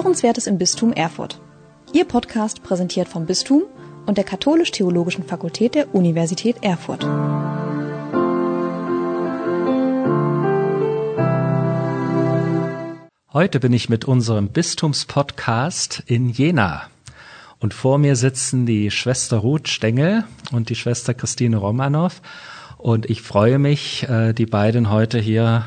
Hörenswertes 0.00 0.46
im 0.46 0.56
Bistum 0.56 0.94
Erfurt. 0.94 1.38
Ihr 1.92 2.06
Podcast 2.06 2.62
präsentiert 2.62 3.06
vom 3.06 3.26
Bistum 3.26 3.64
und 4.06 4.16
der 4.16 4.24
Katholisch-Theologischen 4.24 5.24
Fakultät 5.24 5.74
der 5.74 5.94
Universität 5.94 6.56
Erfurt. 6.62 7.04
Heute 13.34 13.60
bin 13.60 13.74
ich 13.74 13.90
mit 13.90 14.06
unserem 14.06 14.48
Bistumspodcast 14.48 16.02
in 16.06 16.30
Jena. 16.30 16.84
Und 17.58 17.74
vor 17.74 17.98
mir 17.98 18.16
sitzen 18.16 18.64
die 18.64 18.90
Schwester 18.90 19.36
Ruth 19.36 19.68
Stengel 19.68 20.24
und 20.50 20.70
die 20.70 20.76
Schwester 20.76 21.12
Christine 21.12 21.58
Romanow. 21.58 22.22
Und 22.78 23.10
ich 23.10 23.20
freue 23.20 23.58
mich, 23.58 24.08
äh, 24.08 24.32
die 24.32 24.46
beiden 24.46 24.88
heute 24.88 25.18
hier 25.18 25.66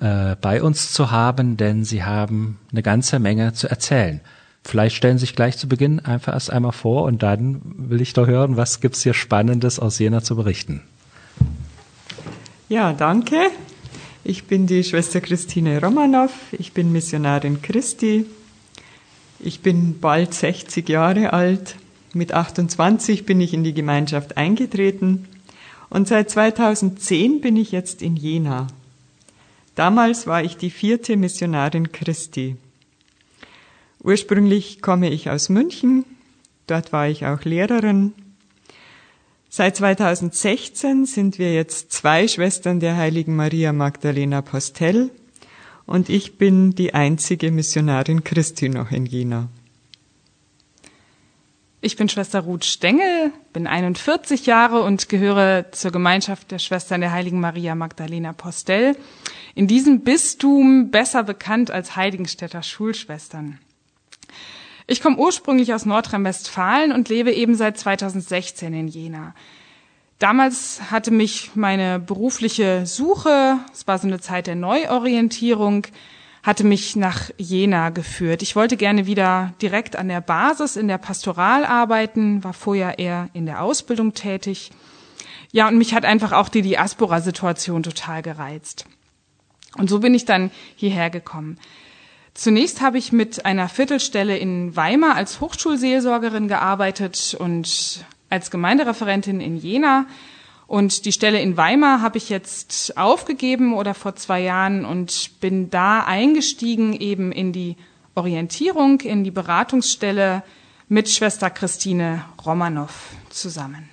äh, 0.00 0.36
bei 0.40 0.62
uns 0.62 0.92
zu 0.92 1.10
haben, 1.10 1.56
denn 1.56 1.84
sie 1.84 2.04
haben 2.04 2.58
eine 2.72 2.82
ganze 2.82 3.18
Menge 3.18 3.52
zu 3.52 3.68
erzählen. 3.68 4.20
Vielleicht 4.62 4.96
stellen 4.96 5.18
Sie 5.18 5.22
sich 5.22 5.36
gleich 5.36 5.56
zu 5.56 5.68
Beginn 5.68 6.00
einfach 6.00 6.34
erst 6.34 6.50
einmal 6.50 6.72
vor 6.72 7.04
und 7.04 7.22
dann 7.22 7.62
will 7.64 8.00
ich 8.00 8.12
doch 8.12 8.26
hören, 8.26 8.56
was 8.56 8.80
gibt's 8.80 9.02
hier 9.02 9.14
Spannendes 9.14 9.78
aus 9.78 9.98
Jena 9.98 10.22
zu 10.22 10.36
berichten. 10.36 10.82
Ja, 12.68 12.92
danke. 12.92 13.36
Ich 14.22 14.44
bin 14.44 14.66
die 14.66 14.84
Schwester 14.84 15.20
Christine 15.20 15.80
Romanow. 15.82 16.30
Ich 16.52 16.72
bin 16.72 16.92
Missionarin 16.92 17.62
Christi. 17.62 18.26
Ich 19.38 19.60
bin 19.60 19.98
bald 19.98 20.34
60 20.34 20.88
Jahre 20.88 21.32
alt. 21.32 21.76
Mit 22.12 22.32
28 22.32 23.24
bin 23.24 23.40
ich 23.40 23.54
in 23.54 23.64
die 23.64 23.74
Gemeinschaft 23.74 24.36
eingetreten. 24.36 25.26
Und 25.88 26.06
seit 26.06 26.30
2010 26.30 27.40
bin 27.40 27.56
ich 27.56 27.72
jetzt 27.72 28.02
in 28.02 28.16
Jena. 28.16 28.66
Damals 29.74 30.26
war 30.26 30.42
ich 30.42 30.56
die 30.56 30.70
vierte 30.70 31.16
Missionarin 31.16 31.92
Christi. 31.92 32.56
Ursprünglich 34.02 34.82
komme 34.82 35.10
ich 35.10 35.30
aus 35.30 35.48
München, 35.48 36.04
dort 36.66 36.92
war 36.92 37.08
ich 37.08 37.26
auch 37.26 37.44
Lehrerin. 37.44 38.12
Seit 39.48 39.76
2016 39.76 41.06
sind 41.06 41.38
wir 41.38 41.52
jetzt 41.52 41.92
zwei 41.92 42.28
Schwestern 42.28 42.80
der 42.80 42.96
heiligen 42.96 43.36
Maria 43.36 43.72
Magdalena 43.72 44.42
Postel 44.42 45.10
und 45.86 46.08
ich 46.08 46.38
bin 46.38 46.74
die 46.74 46.94
einzige 46.94 47.50
Missionarin 47.50 48.22
Christi 48.22 48.68
noch 48.68 48.92
in 48.92 49.06
Jena. 49.06 49.48
Ich 51.82 51.96
bin 51.96 52.08
Schwester 52.08 52.40
Ruth 52.40 52.64
Stengel, 52.64 53.32
bin 53.52 53.66
41 53.66 54.46
Jahre 54.46 54.82
und 54.82 55.08
gehöre 55.08 55.72
zur 55.72 55.90
Gemeinschaft 55.90 56.50
der 56.50 56.58
Schwestern 56.58 57.00
der 57.00 57.10
heiligen 57.10 57.40
Maria 57.40 57.74
Magdalena 57.74 58.34
Postel. 58.34 58.96
In 59.54 59.66
diesem 59.66 60.00
Bistum 60.00 60.90
besser 60.90 61.22
bekannt 61.22 61.70
als 61.70 61.96
Heiligenstädter 61.96 62.62
Schulschwestern. 62.62 63.58
Ich 64.86 65.02
komme 65.02 65.18
ursprünglich 65.18 65.72
aus 65.72 65.86
Nordrhein-Westfalen 65.86 66.92
und 66.92 67.08
lebe 67.08 67.32
eben 67.32 67.54
seit 67.54 67.78
2016 67.78 68.72
in 68.74 68.88
Jena. 68.88 69.34
Damals 70.18 70.90
hatte 70.90 71.10
mich 71.10 71.52
meine 71.54 71.98
berufliche 71.98 72.84
Suche, 72.86 73.58
es 73.72 73.86
war 73.86 73.98
so 73.98 74.06
eine 74.06 74.20
Zeit 74.20 74.48
der 74.48 74.56
Neuorientierung, 74.56 75.86
hatte 76.42 76.64
mich 76.64 76.96
nach 76.96 77.30
Jena 77.38 77.90
geführt. 77.90 78.42
Ich 78.42 78.56
wollte 78.56 78.76
gerne 78.76 79.06
wieder 79.06 79.54
direkt 79.62 79.96
an 79.96 80.08
der 80.08 80.20
Basis 80.20 80.76
in 80.76 80.88
der 80.88 80.98
Pastoral 80.98 81.64
arbeiten, 81.64 82.42
war 82.44 82.52
vorher 82.52 82.98
eher 82.98 83.28
in 83.32 83.46
der 83.46 83.62
Ausbildung 83.62 84.12
tätig. 84.12 84.72
Ja, 85.52 85.68
und 85.68 85.78
mich 85.78 85.94
hat 85.94 86.04
einfach 86.04 86.32
auch 86.32 86.48
die 86.48 86.62
Diaspora-Situation 86.62 87.82
total 87.82 88.22
gereizt. 88.22 88.86
Und 89.76 89.88
so 89.88 90.00
bin 90.00 90.14
ich 90.14 90.24
dann 90.24 90.50
hierher 90.76 91.10
gekommen. 91.10 91.58
Zunächst 92.34 92.80
habe 92.80 92.98
ich 92.98 93.12
mit 93.12 93.44
einer 93.44 93.68
Viertelstelle 93.68 94.36
in 94.36 94.74
Weimar 94.76 95.14
als 95.14 95.40
Hochschulseelsorgerin 95.40 96.48
gearbeitet 96.48 97.36
und 97.38 98.04
als 98.30 98.50
Gemeindereferentin 98.50 99.40
in 99.40 99.56
Jena 99.56 100.06
und 100.70 101.04
die 101.04 101.10
Stelle 101.10 101.40
in 101.40 101.56
Weimar 101.56 102.00
habe 102.00 102.16
ich 102.16 102.28
jetzt 102.28 102.96
aufgegeben 102.96 103.74
oder 103.74 103.92
vor 103.92 104.14
zwei 104.14 104.40
Jahren 104.40 104.84
und 104.84 105.40
bin 105.40 105.68
da 105.68 106.04
eingestiegen 106.04 106.92
eben 106.92 107.32
in 107.32 107.52
die 107.52 107.74
Orientierung, 108.14 109.00
in 109.00 109.24
die 109.24 109.32
Beratungsstelle 109.32 110.44
mit 110.86 111.08
Schwester 111.08 111.50
Christine 111.50 112.24
Romanow 112.46 112.88
zusammen. 113.30 113.88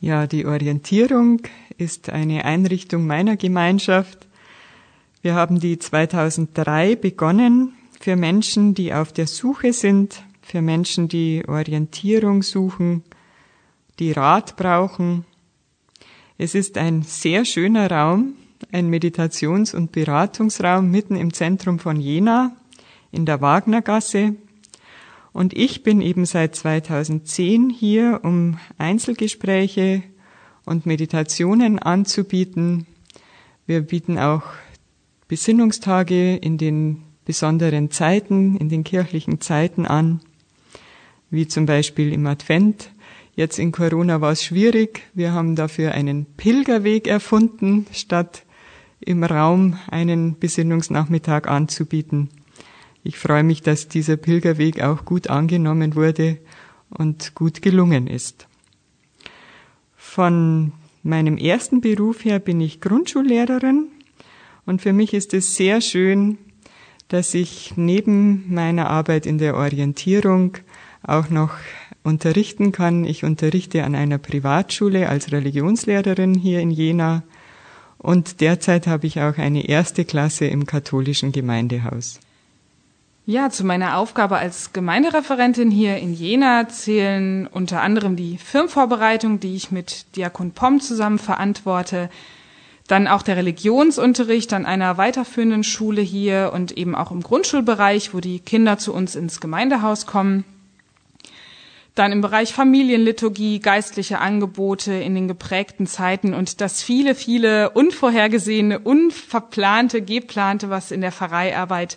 Ja, 0.00 0.26
die 0.26 0.46
Orientierung 0.46 1.42
ist 1.80 2.10
eine 2.10 2.44
Einrichtung 2.44 3.06
meiner 3.06 3.36
Gemeinschaft. 3.36 4.26
Wir 5.22 5.34
haben 5.34 5.60
die 5.60 5.78
2003 5.78 6.96
begonnen 6.96 7.74
für 7.98 8.16
Menschen, 8.16 8.74
die 8.74 8.92
auf 8.92 9.12
der 9.12 9.26
Suche 9.26 9.72
sind, 9.72 10.22
für 10.42 10.62
Menschen, 10.62 11.08
die 11.08 11.44
Orientierung 11.46 12.42
suchen, 12.42 13.02
die 13.98 14.12
Rat 14.12 14.56
brauchen. 14.56 15.24
Es 16.38 16.54
ist 16.54 16.78
ein 16.78 17.02
sehr 17.02 17.44
schöner 17.44 17.90
Raum, 17.90 18.34
ein 18.72 18.88
Meditations- 18.88 19.74
und 19.74 19.92
Beratungsraum 19.92 20.90
mitten 20.90 21.16
im 21.16 21.32
Zentrum 21.32 21.78
von 21.78 22.00
Jena 22.00 22.56
in 23.12 23.26
der 23.26 23.40
Wagnergasse. 23.40 24.36
Und 25.32 25.54
ich 25.54 25.82
bin 25.82 26.00
eben 26.00 26.26
seit 26.26 26.56
2010 26.56 27.70
hier, 27.70 28.20
um 28.24 28.58
Einzelgespräche 28.78 30.02
und 30.70 30.86
Meditationen 30.86 31.78
anzubieten. 31.78 32.86
Wir 33.66 33.82
bieten 33.82 34.18
auch 34.18 34.44
Besinnungstage 35.28 36.36
in 36.36 36.56
den 36.56 37.02
besonderen 37.24 37.90
Zeiten, 37.90 38.56
in 38.56 38.68
den 38.68 38.84
kirchlichen 38.84 39.40
Zeiten 39.40 39.84
an, 39.84 40.20
wie 41.28 41.46
zum 41.46 41.66
Beispiel 41.66 42.12
im 42.12 42.26
Advent 42.26 42.90
Jetzt 43.36 43.58
in 43.58 43.72
Corona 43.72 44.20
war 44.20 44.32
es 44.32 44.44
schwierig. 44.44 45.02
Wir 45.14 45.32
haben 45.32 45.56
dafür 45.56 45.92
einen 45.92 46.26
Pilgerweg 46.26 47.06
erfunden, 47.06 47.86
statt 47.90 48.44
im 49.00 49.24
Raum 49.24 49.78
einen 49.90 50.38
Besinnungsnachmittag 50.38 51.46
anzubieten. 51.46 52.28
Ich 53.02 53.16
freue 53.16 53.42
mich, 53.44 53.62
dass 53.62 53.88
dieser 53.88 54.18
Pilgerweg 54.18 54.82
auch 54.82 55.06
gut 55.06 55.30
angenommen 55.30 55.94
wurde 55.94 56.36
und 56.90 57.34
gut 57.34 57.62
gelungen 57.62 58.08
ist. 58.08 58.49
Von 60.12 60.72
meinem 61.04 61.36
ersten 61.38 61.80
Beruf 61.80 62.24
her 62.24 62.40
bin 62.40 62.60
ich 62.60 62.80
Grundschullehrerin 62.80 63.86
und 64.66 64.82
für 64.82 64.92
mich 64.92 65.14
ist 65.14 65.34
es 65.34 65.54
sehr 65.54 65.80
schön, 65.80 66.36
dass 67.06 67.32
ich 67.32 67.74
neben 67.76 68.52
meiner 68.52 68.90
Arbeit 68.90 69.24
in 69.24 69.38
der 69.38 69.54
Orientierung 69.54 70.56
auch 71.04 71.30
noch 71.30 71.52
unterrichten 72.02 72.72
kann. 72.72 73.04
Ich 73.04 73.22
unterrichte 73.22 73.84
an 73.84 73.94
einer 73.94 74.18
Privatschule 74.18 75.08
als 75.08 75.30
Religionslehrerin 75.30 76.34
hier 76.34 76.58
in 76.58 76.72
Jena 76.72 77.22
und 77.96 78.40
derzeit 78.40 78.88
habe 78.88 79.06
ich 79.06 79.20
auch 79.20 79.38
eine 79.38 79.68
erste 79.68 80.04
Klasse 80.04 80.46
im 80.46 80.66
katholischen 80.66 81.30
Gemeindehaus. 81.30 82.18
Ja, 83.30 83.48
zu 83.48 83.64
meiner 83.64 83.96
Aufgabe 83.96 84.38
als 84.38 84.72
Gemeindereferentin 84.72 85.70
hier 85.70 85.98
in 85.98 86.12
Jena 86.12 86.68
zählen 86.68 87.46
unter 87.46 87.80
anderem 87.80 88.16
die 88.16 88.38
Firmenvorbereitung, 88.38 89.38
die 89.38 89.54
ich 89.54 89.70
mit 89.70 90.16
Diakon 90.16 90.50
Pomm 90.50 90.80
zusammen 90.80 91.20
verantworte, 91.20 92.10
dann 92.88 93.06
auch 93.06 93.22
der 93.22 93.36
Religionsunterricht 93.36 94.52
an 94.52 94.66
einer 94.66 94.96
weiterführenden 94.96 95.62
Schule 95.62 96.02
hier 96.02 96.50
und 96.52 96.72
eben 96.72 96.96
auch 96.96 97.12
im 97.12 97.22
Grundschulbereich, 97.22 98.12
wo 98.14 98.18
die 98.18 98.40
Kinder 98.40 98.78
zu 98.78 98.92
uns 98.92 99.14
ins 99.14 99.40
Gemeindehaus 99.40 100.06
kommen. 100.06 100.44
Dann 101.94 102.10
im 102.10 102.22
Bereich 102.22 102.52
Familienliturgie, 102.52 103.60
geistliche 103.60 104.18
Angebote 104.18 104.92
in 104.92 105.14
den 105.14 105.28
geprägten 105.28 105.86
Zeiten 105.86 106.34
und 106.34 106.60
das 106.60 106.82
viele, 106.82 107.14
viele 107.14 107.70
unvorhergesehene, 107.70 108.80
unverplante, 108.80 110.02
geplante, 110.02 110.68
was 110.68 110.90
in 110.90 111.00
der 111.00 111.12
Pfarreiarbeit 111.12 111.96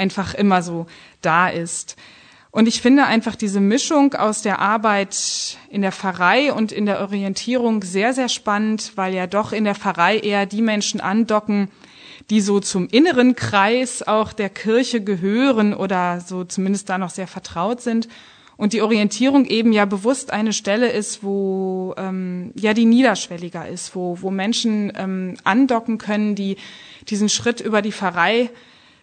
einfach 0.00 0.34
immer 0.34 0.62
so 0.62 0.86
da 1.20 1.48
ist. 1.48 1.96
Und 2.50 2.66
ich 2.66 2.82
finde 2.82 3.06
einfach 3.06 3.36
diese 3.36 3.60
Mischung 3.60 4.14
aus 4.14 4.42
der 4.42 4.58
Arbeit 4.58 5.56
in 5.68 5.82
der 5.82 5.92
Pfarrei 5.92 6.52
und 6.52 6.72
in 6.72 6.84
der 6.84 7.00
Orientierung 7.00 7.84
sehr, 7.84 8.12
sehr 8.12 8.28
spannend, 8.28 8.92
weil 8.96 9.14
ja 9.14 9.28
doch 9.28 9.52
in 9.52 9.62
der 9.62 9.76
Pfarrei 9.76 10.18
eher 10.18 10.46
die 10.46 10.62
Menschen 10.62 11.00
andocken, 11.00 11.70
die 12.28 12.40
so 12.40 12.58
zum 12.58 12.88
inneren 12.88 13.36
Kreis 13.36 14.02
auch 14.02 14.32
der 14.32 14.48
Kirche 14.48 15.00
gehören 15.00 15.74
oder 15.74 16.20
so 16.20 16.42
zumindest 16.42 16.88
da 16.88 16.98
noch 16.98 17.10
sehr 17.10 17.28
vertraut 17.28 17.82
sind 17.82 18.08
und 18.60 18.74
die 18.74 18.82
Orientierung 18.82 19.46
eben 19.46 19.72
ja 19.72 19.86
bewusst 19.86 20.34
eine 20.34 20.52
Stelle 20.52 20.90
ist, 20.90 21.24
wo 21.24 21.94
ähm, 21.96 22.52
ja 22.54 22.74
die 22.74 22.84
niederschwelliger 22.84 23.66
ist, 23.66 23.96
wo, 23.96 24.18
wo 24.20 24.30
Menschen 24.30 24.92
ähm, 24.96 25.38
andocken 25.44 25.96
können, 25.96 26.34
die 26.34 26.56
diesen 27.08 27.30
Schritt 27.30 27.62
über 27.62 27.80
die 27.80 27.90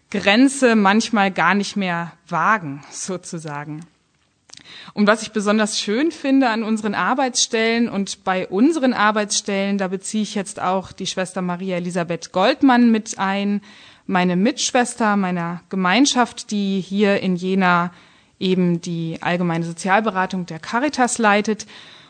Pfarreigrenze 0.10 0.76
manchmal 0.76 1.32
gar 1.32 1.54
nicht 1.54 1.76
mehr 1.76 2.14
wagen, 2.28 2.82
sozusagen. 2.92 3.86
Und 4.94 5.08
was 5.08 5.22
ich 5.22 5.32
besonders 5.32 5.80
schön 5.80 6.12
finde 6.12 6.50
an 6.50 6.64
unseren 6.64 6.96
Arbeitsstellen 6.96 7.90
und 7.90 8.24
bei 8.24 8.48
unseren 8.48 8.94
Arbeitsstellen, 8.94 9.78
da 9.78 9.88
beziehe 9.88 10.24
ich 10.24 10.36
jetzt 10.36 10.62
auch 10.62 10.92
die 10.92 11.08
Schwester 11.08 11.42
Maria 11.42 11.78
Elisabeth 11.78 12.32
Goldmann 12.32 12.92
mit 12.92 13.20
ein, 13.20 13.62
meine 14.06 14.36
Mitschwester 14.36 15.16
meiner 15.16 15.62
Gemeinschaft, 15.70 16.52
die 16.52 16.82
hier 16.82 17.22
in 17.22 17.36
Jena 17.36 17.92
eben 18.40 18.82
die 18.82 19.18
allgemeine 19.22 19.66
Sozialberatung 19.66 20.46
der 20.46 20.60
Caritas 20.60 21.18
leitet. 21.18 21.66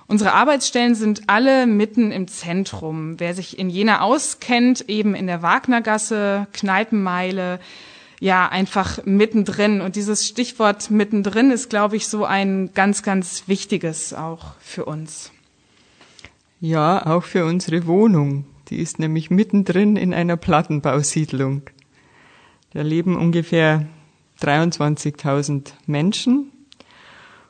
Unsere 0.09 0.33
Arbeitsstellen 0.33 0.95
sind 0.95 1.23
alle 1.27 1.67
mitten 1.67 2.11
im 2.11 2.29
Zentrum. 2.29 3.19
Wer 3.19 3.33
sich 3.33 3.59
in 3.59 3.69
Jena 3.69 4.01
auskennt, 4.01 4.87
eben 4.87 5.15
in 5.15 5.27
der 5.27 5.41
Wagnergasse, 5.41 6.47
Kneipenmeile, 6.53 7.59
ja, 8.21 8.47
einfach 8.47 9.05
mittendrin. 9.05 9.81
Und 9.81 9.97
dieses 9.97 10.25
Stichwort 10.25 10.89
mittendrin 10.89 11.51
ist, 11.51 11.69
glaube 11.69 11.97
ich, 11.97 12.07
so 12.07 12.23
ein 12.23 12.71
ganz, 12.73 13.03
ganz 13.03 13.43
wichtiges 13.47 14.13
auch 14.13 14.53
für 14.59 14.85
uns. 14.85 15.31
Ja, 16.61 17.05
auch 17.05 17.23
für 17.23 17.45
unsere 17.45 17.85
Wohnung. 17.85 18.45
Die 18.69 18.77
ist 18.77 18.99
nämlich 18.99 19.29
mittendrin 19.29 19.97
in 19.97 20.13
einer 20.13 20.37
Plattenbausiedlung. 20.37 21.63
Da 22.73 22.81
leben 22.81 23.17
ungefähr 23.17 23.87
23.000 24.41 25.73
Menschen. 25.85 26.51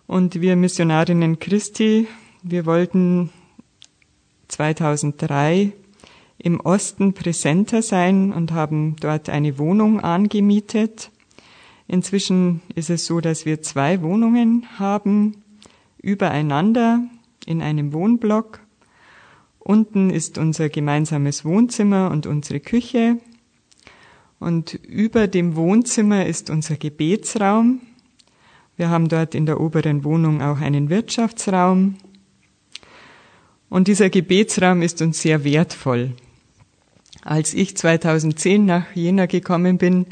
Und 0.07 0.41
wir 0.41 0.55
Missionarinnen 0.55 1.39
Christi 1.39 2.07
wir 2.43 2.65
wollten 2.65 3.31
2003 4.47 5.73
im 6.37 6.59
Osten 6.59 7.13
präsenter 7.13 7.81
sein 7.81 8.31
und 8.31 8.51
haben 8.51 8.95
dort 8.99 9.29
eine 9.29 9.57
Wohnung 9.57 9.99
angemietet. 9.99 11.11
Inzwischen 11.87 12.61
ist 12.75 12.89
es 12.89 13.05
so, 13.05 13.21
dass 13.21 13.45
wir 13.45 13.61
zwei 13.61 14.01
Wohnungen 14.01 14.65
haben, 14.77 15.43
übereinander 16.01 17.01
in 17.45 17.61
einem 17.61 17.93
Wohnblock. 17.93 18.59
Unten 19.59 20.09
ist 20.09 20.37
unser 20.37 20.69
gemeinsames 20.69 21.43
Wohnzimmer 21.43 22.11
und 22.11 22.25
unsere 22.25 22.59
Küche. 22.59 23.17
Und 24.39 24.75
über 24.75 25.27
dem 25.27 25.55
Wohnzimmer 25.55 26.25
ist 26.25 26.49
unser 26.49 26.75
Gebetsraum. 26.75 27.81
Wir 28.75 28.89
haben 28.89 29.09
dort 29.09 29.33
in 29.33 29.45
der 29.47 29.59
oberen 29.59 30.03
Wohnung 30.03 30.41
auch 30.41 30.59
einen 30.59 30.89
Wirtschaftsraum 30.89 31.95
und 33.69 33.87
dieser 33.87 34.09
Gebetsraum 34.09 34.81
ist 34.81 35.01
uns 35.01 35.21
sehr 35.21 35.43
wertvoll. 35.43 36.13
Als 37.23 37.53
ich 37.53 37.75
2010 37.75 38.65
nach 38.65 38.85
Jena 38.93 39.25
gekommen 39.25 39.77
bin, 39.77 40.05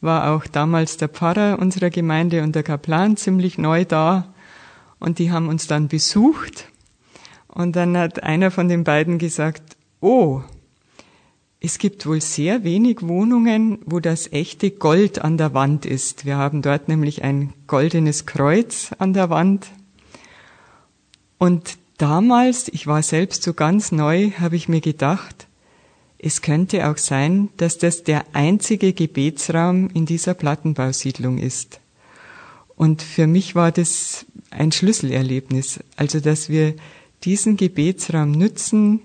war 0.00 0.32
auch 0.32 0.46
damals 0.46 0.96
der 0.96 1.08
Pfarrer 1.08 1.58
unserer 1.58 1.90
Gemeinde 1.90 2.42
und 2.42 2.54
der 2.54 2.62
Kaplan 2.62 3.16
ziemlich 3.16 3.58
neu 3.58 3.84
da 3.84 4.32
und 4.98 5.18
die 5.18 5.30
haben 5.30 5.48
uns 5.48 5.66
dann 5.66 5.88
besucht 5.88 6.68
und 7.48 7.76
dann 7.76 7.96
hat 7.96 8.22
einer 8.22 8.50
von 8.50 8.68
den 8.68 8.84
beiden 8.84 9.18
gesagt, 9.18 9.76
oh, 10.00 10.42
es 11.60 11.78
gibt 11.78 12.06
wohl 12.06 12.20
sehr 12.20 12.64
wenig 12.64 13.02
Wohnungen, 13.02 13.78
wo 13.84 14.00
das 14.00 14.32
echte 14.32 14.72
Gold 14.72 15.22
an 15.22 15.36
der 15.36 15.54
Wand 15.54 15.86
ist. 15.86 16.24
Wir 16.24 16.36
haben 16.36 16.60
dort 16.60 16.88
nämlich 16.88 17.22
ein 17.22 17.52
goldenes 17.68 18.26
Kreuz 18.26 18.90
an 18.98 19.12
der 19.12 19.30
Wand. 19.30 19.68
Und 21.38 21.78
damals, 22.02 22.68
ich 22.68 22.88
war 22.88 23.02
selbst 23.02 23.44
so 23.44 23.54
ganz 23.54 23.92
neu, 23.92 24.32
habe 24.32 24.56
ich 24.56 24.68
mir 24.68 24.80
gedacht, 24.80 25.46
es 26.18 26.42
könnte 26.42 26.90
auch 26.90 26.98
sein, 26.98 27.48
dass 27.58 27.78
das 27.78 28.02
der 28.02 28.24
einzige 28.32 28.92
Gebetsraum 28.92 29.88
in 29.94 30.04
dieser 30.04 30.34
Plattenbausiedlung 30.34 31.38
ist. 31.38 31.80
Und 32.74 33.02
für 33.02 33.28
mich 33.28 33.54
war 33.54 33.70
das 33.70 34.26
ein 34.50 34.72
Schlüsselerlebnis, 34.72 35.78
also 35.96 36.18
dass 36.18 36.48
wir 36.48 36.74
diesen 37.22 37.56
Gebetsraum 37.56 38.32
nützen 38.32 39.00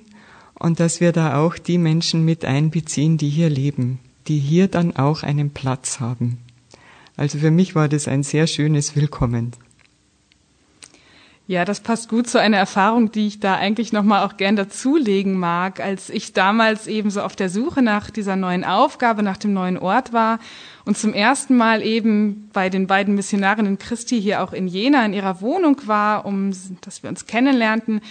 und 0.56 0.80
dass 0.80 1.00
wir 1.00 1.12
da 1.12 1.40
auch 1.40 1.60
die 1.60 1.78
Menschen 1.78 2.26
mit 2.26 2.46
einbeziehen, 2.46 3.18
die 3.18 3.30
hier 3.30 3.50
leben, 3.50 4.00
die 4.28 4.40
hier 4.40 4.68
dann 4.68 4.96
auch 4.96 5.22
einen 5.22 5.52
Platz 5.52 6.00
haben. 6.00 6.40
Also 7.16 7.38
für 7.38 7.52
mich 7.52 7.76
war 7.76 7.90
das 7.90 8.08
ein 8.08 8.24
sehr 8.24 8.48
schönes 8.48 8.96
Willkommen. 8.96 9.54
Ja, 11.50 11.64
das 11.64 11.80
passt 11.80 12.10
gut 12.10 12.28
zu 12.28 12.42
einer 12.42 12.58
Erfahrung, 12.58 13.10
die 13.10 13.26
ich 13.26 13.40
da 13.40 13.56
eigentlich 13.56 13.94
nochmal 13.94 14.26
auch 14.26 14.36
gern 14.36 14.58
dazulegen 14.58 15.40
mag. 15.40 15.80
Als 15.80 16.10
ich 16.10 16.34
damals 16.34 16.88
eben 16.88 17.10
so 17.10 17.22
auf 17.22 17.38
der 17.38 17.50
Suche 17.50 17.82
nach 17.82 18.10
dieser 18.10 18.36
neuen 18.36 18.66
Aufgabe, 18.66 19.24
nach 19.24 19.38
dem 19.38 19.54
neuen 19.54 19.78
Ort 19.78 20.12
war 20.12 20.40
und 20.84 20.98
zum 20.98 21.14
ersten 21.14 21.56
Mal 21.56 21.82
eben 21.84 22.50
bei 22.52 22.70
den 22.70 22.86
beiden 22.86 23.16
Missionarinnen 23.16 23.78
Christi 23.78 24.22
hier 24.22 24.44
auch 24.44 24.52
in 24.52 24.68
Jena 24.68 25.06
in 25.06 25.14
ihrer 25.14 25.40
Wohnung 25.40 25.78
war, 25.86 26.26
um, 26.26 26.52
dass 26.82 27.02
wir 27.02 27.10
uns 27.10 27.28
kennenlernten, 27.28 28.02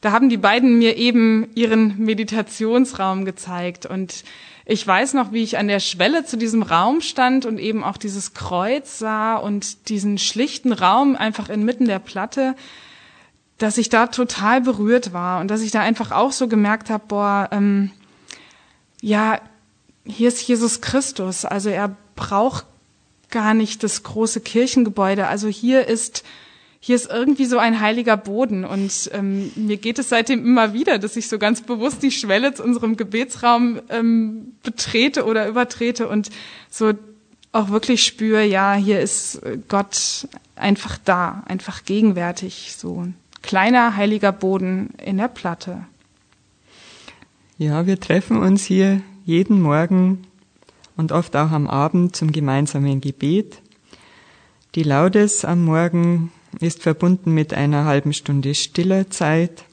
da 0.00 0.10
haben 0.10 0.28
die 0.28 0.36
beiden 0.36 0.78
mir 0.78 0.96
eben 0.96 1.46
ihren 1.54 1.96
Meditationsraum 2.04 3.24
gezeigt 3.24 3.86
und 3.86 4.24
ich 4.64 4.86
weiß 4.86 5.14
noch, 5.14 5.32
wie 5.32 5.42
ich 5.42 5.58
an 5.58 5.68
der 5.68 5.80
Schwelle 5.80 6.24
zu 6.24 6.36
diesem 6.36 6.62
Raum 6.62 7.00
stand 7.00 7.46
und 7.46 7.58
eben 7.58 7.82
auch 7.82 7.96
dieses 7.96 8.32
Kreuz 8.32 8.98
sah 8.98 9.36
und 9.36 9.88
diesen 9.88 10.18
schlichten 10.18 10.72
Raum 10.72 11.16
einfach 11.16 11.48
inmitten 11.48 11.86
der 11.86 11.98
Platte, 11.98 12.54
dass 13.58 13.78
ich 13.78 13.88
da 13.88 14.06
total 14.06 14.60
berührt 14.60 15.12
war 15.12 15.40
und 15.40 15.48
dass 15.48 15.62
ich 15.62 15.72
da 15.72 15.80
einfach 15.80 16.12
auch 16.12 16.32
so 16.32 16.48
gemerkt 16.48 16.90
habe, 16.90 17.04
boah, 17.08 17.48
ähm, 17.50 17.90
ja, 19.00 19.40
hier 20.04 20.28
ist 20.28 20.46
Jesus 20.46 20.80
Christus, 20.80 21.44
also 21.44 21.68
er 21.68 21.96
braucht 22.14 22.66
gar 23.30 23.54
nicht 23.54 23.82
das 23.82 24.02
große 24.02 24.40
Kirchengebäude, 24.40 25.26
also 25.26 25.48
hier 25.48 25.88
ist 25.88 26.24
hier 26.84 26.96
ist 26.96 27.08
irgendwie 27.08 27.44
so 27.44 27.58
ein 27.58 27.78
heiliger 27.78 28.16
Boden 28.16 28.64
und 28.64 29.08
ähm, 29.12 29.52
mir 29.54 29.76
geht 29.76 30.00
es 30.00 30.08
seitdem 30.08 30.44
immer 30.44 30.72
wieder, 30.74 30.98
dass 30.98 31.14
ich 31.14 31.28
so 31.28 31.38
ganz 31.38 31.60
bewusst 31.60 32.02
die 32.02 32.10
Schwelle 32.10 32.54
zu 32.54 32.64
unserem 32.64 32.96
Gebetsraum 32.96 33.80
ähm, 33.88 34.54
betrete 34.64 35.24
oder 35.24 35.46
übertrete 35.46 36.08
und 36.08 36.30
so 36.68 36.92
auch 37.52 37.68
wirklich 37.68 38.02
spüre, 38.02 38.44
ja, 38.44 38.74
hier 38.74 38.98
ist 38.98 39.40
Gott 39.68 40.26
einfach 40.56 40.98
da, 41.04 41.44
einfach 41.46 41.84
gegenwärtig, 41.84 42.74
so 42.76 43.02
ein 43.02 43.14
kleiner 43.42 43.94
heiliger 43.94 44.32
Boden 44.32 44.90
in 45.04 45.18
der 45.18 45.28
Platte. 45.28 45.86
Ja, 47.58 47.86
wir 47.86 48.00
treffen 48.00 48.38
uns 48.38 48.64
hier 48.64 49.02
jeden 49.24 49.62
Morgen 49.62 50.26
und 50.96 51.12
oft 51.12 51.36
auch 51.36 51.52
am 51.52 51.68
Abend 51.68 52.16
zum 52.16 52.32
gemeinsamen 52.32 53.00
Gebet. 53.00 53.58
Die 54.74 54.82
Laudes 54.82 55.44
am 55.44 55.64
Morgen 55.64 56.32
ist 56.60 56.82
verbunden 56.82 57.32
mit 57.32 57.54
einer 57.54 57.84
halben 57.84 58.12
Stunde 58.12 58.54
stiller 58.54 59.10
Zeit. 59.10 59.64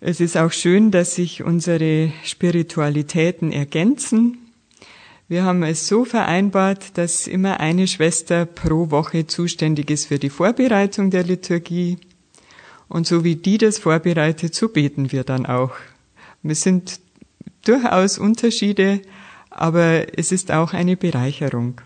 Es 0.00 0.20
ist 0.20 0.36
auch 0.36 0.52
schön, 0.52 0.90
dass 0.90 1.14
sich 1.14 1.42
unsere 1.42 2.12
Spiritualitäten 2.24 3.52
ergänzen. 3.52 4.38
Wir 5.28 5.44
haben 5.44 5.62
es 5.62 5.88
so 5.88 6.04
vereinbart, 6.04 6.98
dass 6.98 7.26
immer 7.26 7.60
eine 7.60 7.88
Schwester 7.88 8.44
pro 8.44 8.90
Woche 8.90 9.26
zuständig 9.26 9.90
ist 9.90 10.06
für 10.06 10.18
die 10.18 10.28
Vorbereitung 10.28 11.10
der 11.10 11.24
Liturgie. 11.24 11.96
Und 12.88 13.06
so 13.06 13.24
wie 13.24 13.36
die 13.36 13.56
das 13.56 13.78
vorbereitet, 13.78 14.54
so 14.54 14.68
beten 14.68 15.10
wir 15.10 15.24
dann 15.24 15.46
auch. 15.46 15.72
Es 16.42 16.60
sind 16.60 17.00
durchaus 17.64 18.18
Unterschiede, 18.18 19.00
aber 19.48 20.18
es 20.18 20.32
ist 20.32 20.52
auch 20.52 20.74
eine 20.74 20.96
Bereicherung. 20.96 21.80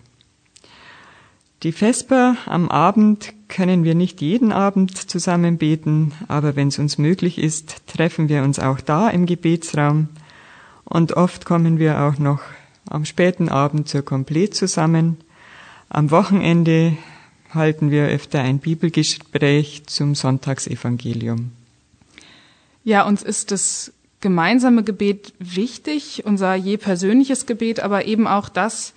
Die 1.61 1.73
Vesper 1.73 2.37
am 2.45 2.69
Abend 2.69 3.33
können 3.49 3.83
wir 3.83 3.93
nicht 3.93 4.21
jeden 4.21 4.53
Abend 4.53 5.09
zusammen 5.09 5.57
beten, 5.57 6.13
aber 6.29 6.55
wenn 6.55 6.69
es 6.69 6.79
uns 6.79 6.97
möglich 6.97 7.37
ist, 7.37 7.85
treffen 7.85 8.29
wir 8.29 8.43
uns 8.43 8.59
auch 8.59 8.79
da 8.79 9.09
im 9.09 9.25
Gebetsraum 9.25 10.07
und 10.85 11.13
oft 11.13 11.43
kommen 11.43 11.77
wir 11.77 11.99
auch 11.99 12.17
noch 12.17 12.39
am 12.89 13.03
späten 13.03 13.49
Abend 13.49 13.89
zur 13.89 14.03
Komplett 14.03 14.55
zusammen. 14.55 15.17
Am 15.89 16.11
Wochenende 16.11 16.95
halten 17.53 17.91
wir 17.91 18.07
öfter 18.07 18.41
ein 18.41 18.59
Bibelgespräch 18.59 19.83
zum 19.85 20.15
Sonntagsevangelium. 20.15 21.51
Ja, 22.85 23.05
uns 23.05 23.21
ist 23.21 23.51
das 23.51 23.91
gemeinsame 24.21 24.83
Gebet 24.83 25.33
wichtig, 25.39 26.23
unser 26.25 26.55
je 26.55 26.77
persönliches 26.77 27.45
Gebet, 27.45 27.81
aber 27.81 28.05
eben 28.05 28.27
auch 28.27 28.47
das, 28.47 28.93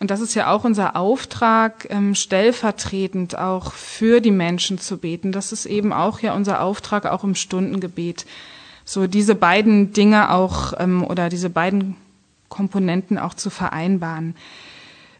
und 0.00 0.10
das 0.10 0.20
ist 0.20 0.34
ja 0.34 0.52
auch 0.52 0.64
unser 0.64 0.94
Auftrag, 0.94 1.88
ähm, 1.90 2.14
stellvertretend 2.14 3.36
auch 3.36 3.72
für 3.72 4.20
die 4.20 4.30
Menschen 4.30 4.78
zu 4.78 4.98
beten. 4.98 5.32
Das 5.32 5.50
ist 5.50 5.66
eben 5.66 5.92
auch 5.92 6.20
ja 6.20 6.34
unser 6.34 6.62
Auftrag 6.62 7.06
auch 7.06 7.24
im 7.24 7.34
Stundengebet. 7.34 8.24
So 8.84 9.06
diese 9.06 9.34
beiden 9.34 9.92
Dinge 9.92 10.30
auch 10.30 10.72
ähm, 10.78 11.04
oder 11.04 11.28
diese 11.28 11.50
beiden 11.50 11.96
Komponenten 12.48 13.18
auch 13.18 13.34
zu 13.34 13.50
vereinbaren. 13.50 14.34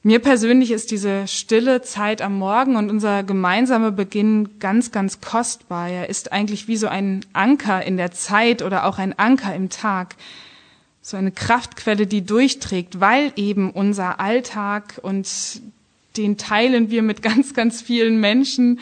Mir 0.04 0.20
persönlich 0.20 0.70
ist 0.70 0.92
diese 0.92 1.26
stille 1.26 1.82
Zeit 1.82 2.22
am 2.22 2.38
Morgen 2.38 2.76
und 2.76 2.88
unser 2.88 3.24
gemeinsamer 3.24 3.90
Beginn 3.90 4.60
ganz, 4.60 4.92
ganz 4.92 5.20
kostbar. 5.20 5.88
Er 5.88 6.08
ist 6.08 6.30
eigentlich 6.30 6.68
wie 6.68 6.76
so 6.76 6.86
ein 6.86 7.26
Anker 7.32 7.84
in 7.84 7.96
der 7.96 8.12
Zeit 8.12 8.62
oder 8.62 8.86
auch 8.86 8.98
ein 8.98 9.18
Anker 9.18 9.54
im 9.54 9.70
Tag 9.70 10.14
so 11.08 11.16
eine 11.16 11.32
Kraftquelle, 11.32 12.06
die 12.06 12.20
durchträgt, 12.20 13.00
weil 13.00 13.32
eben 13.36 13.70
unser 13.70 14.20
Alltag 14.20 15.00
und 15.00 15.62
den 16.18 16.36
teilen 16.36 16.90
wir 16.90 17.02
mit 17.02 17.22
ganz, 17.28 17.54
ganz 17.54 17.80
vielen 17.80 18.20
Menschen, 18.20 18.78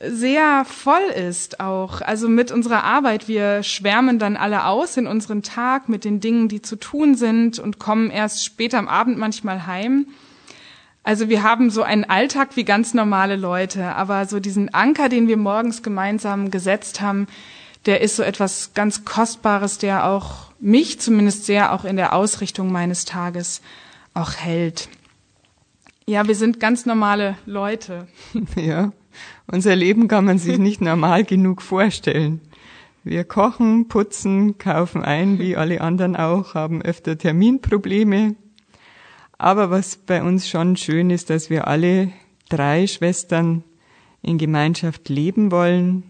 sehr 0.00 0.64
voll 0.64 1.02
ist 1.14 1.58
auch. 1.58 2.02
Also 2.02 2.28
mit 2.28 2.52
unserer 2.52 2.84
Arbeit. 2.84 3.26
Wir 3.26 3.64
schwärmen 3.64 4.20
dann 4.20 4.36
alle 4.36 4.64
aus 4.64 4.96
in 4.96 5.08
unseren 5.08 5.42
Tag 5.42 5.88
mit 5.88 6.04
den 6.04 6.20
Dingen, 6.20 6.48
die 6.48 6.62
zu 6.62 6.76
tun 6.76 7.16
sind 7.16 7.58
und 7.58 7.80
kommen 7.80 8.10
erst 8.10 8.44
später 8.44 8.78
am 8.78 8.88
Abend 8.88 9.18
manchmal 9.18 9.66
heim. 9.66 10.06
Also 11.02 11.28
wir 11.28 11.42
haben 11.42 11.70
so 11.70 11.82
einen 11.82 12.04
Alltag 12.04 12.50
wie 12.54 12.64
ganz 12.64 12.94
normale 12.94 13.34
Leute, 13.34 13.96
aber 13.96 14.24
so 14.26 14.38
diesen 14.38 14.72
Anker, 14.72 15.08
den 15.08 15.26
wir 15.26 15.36
morgens 15.36 15.82
gemeinsam 15.82 16.52
gesetzt 16.52 17.00
haben, 17.00 17.26
der 17.86 18.02
ist 18.02 18.14
so 18.14 18.22
etwas 18.22 18.70
ganz 18.72 19.04
Kostbares, 19.04 19.78
der 19.78 20.06
auch 20.06 20.49
mich 20.60 21.00
zumindest 21.00 21.46
sehr 21.46 21.72
auch 21.72 21.84
in 21.84 21.96
der 21.96 22.14
Ausrichtung 22.14 22.70
meines 22.70 23.04
Tages 23.04 23.62
auch 24.14 24.34
hält. 24.34 24.88
Ja, 26.06 26.26
wir 26.26 26.34
sind 26.34 26.60
ganz 26.60 26.86
normale 26.86 27.36
Leute. 27.46 28.08
Ja, 28.56 28.92
unser 29.46 29.74
Leben 29.74 30.06
kann 30.06 30.24
man 30.24 30.38
sich 30.38 30.58
nicht 30.58 30.80
normal 30.80 31.24
genug 31.24 31.62
vorstellen. 31.62 32.40
Wir 33.02 33.24
kochen, 33.24 33.88
putzen, 33.88 34.58
kaufen 34.58 35.02
ein, 35.02 35.38
wie 35.38 35.56
alle 35.56 35.80
anderen 35.80 36.16
auch, 36.16 36.54
haben 36.54 36.82
öfter 36.82 37.16
Terminprobleme. 37.16 38.36
Aber 39.38 39.70
was 39.70 39.96
bei 39.96 40.22
uns 40.22 40.48
schon 40.48 40.76
schön 40.76 41.10
ist, 41.10 41.30
dass 41.30 41.48
wir 41.48 41.66
alle 41.66 42.12
drei 42.50 42.86
Schwestern 42.86 43.64
in 44.22 44.36
Gemeinschaft 44.36 45.08
leben 45.08 45.50
wollen, 45.50 46.02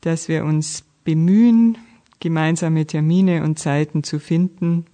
dass 0.00 0.28
wir 0.28 0.44
uns 0.44 0.84
bemühen, 1.04 1.78
gemeinsame 2.20 2.86
Termine 2.86 3.42
und 3.42 3.58
Zeiten 3.58 4.02
zu 4.02 4.18
finden 4.18 4.86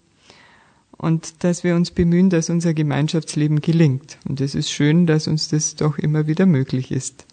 und 0.97 1.45
dass 1.45 1.65
wir 1.65 1.75
uns 1.75 1.91
bemühen, 1.91 2.31
dass 2.31 2.51
unser 2.51 2.75
Gemeinschaftsleben 2.75 3.61
gelingt. 3.61 4.19
Und 4.29 4.41
es 4.41 4.55
ist 4.55 4.71
schön, 4.71 5.07
dass 5.07 5.27
uns 5.27 5.49
das 5.49 5.75
doch 5.75 5.99
immer 5.99 6.27
wieder 6.27 6.47
möglich 6.47 6.91
ist. 6.91 7.27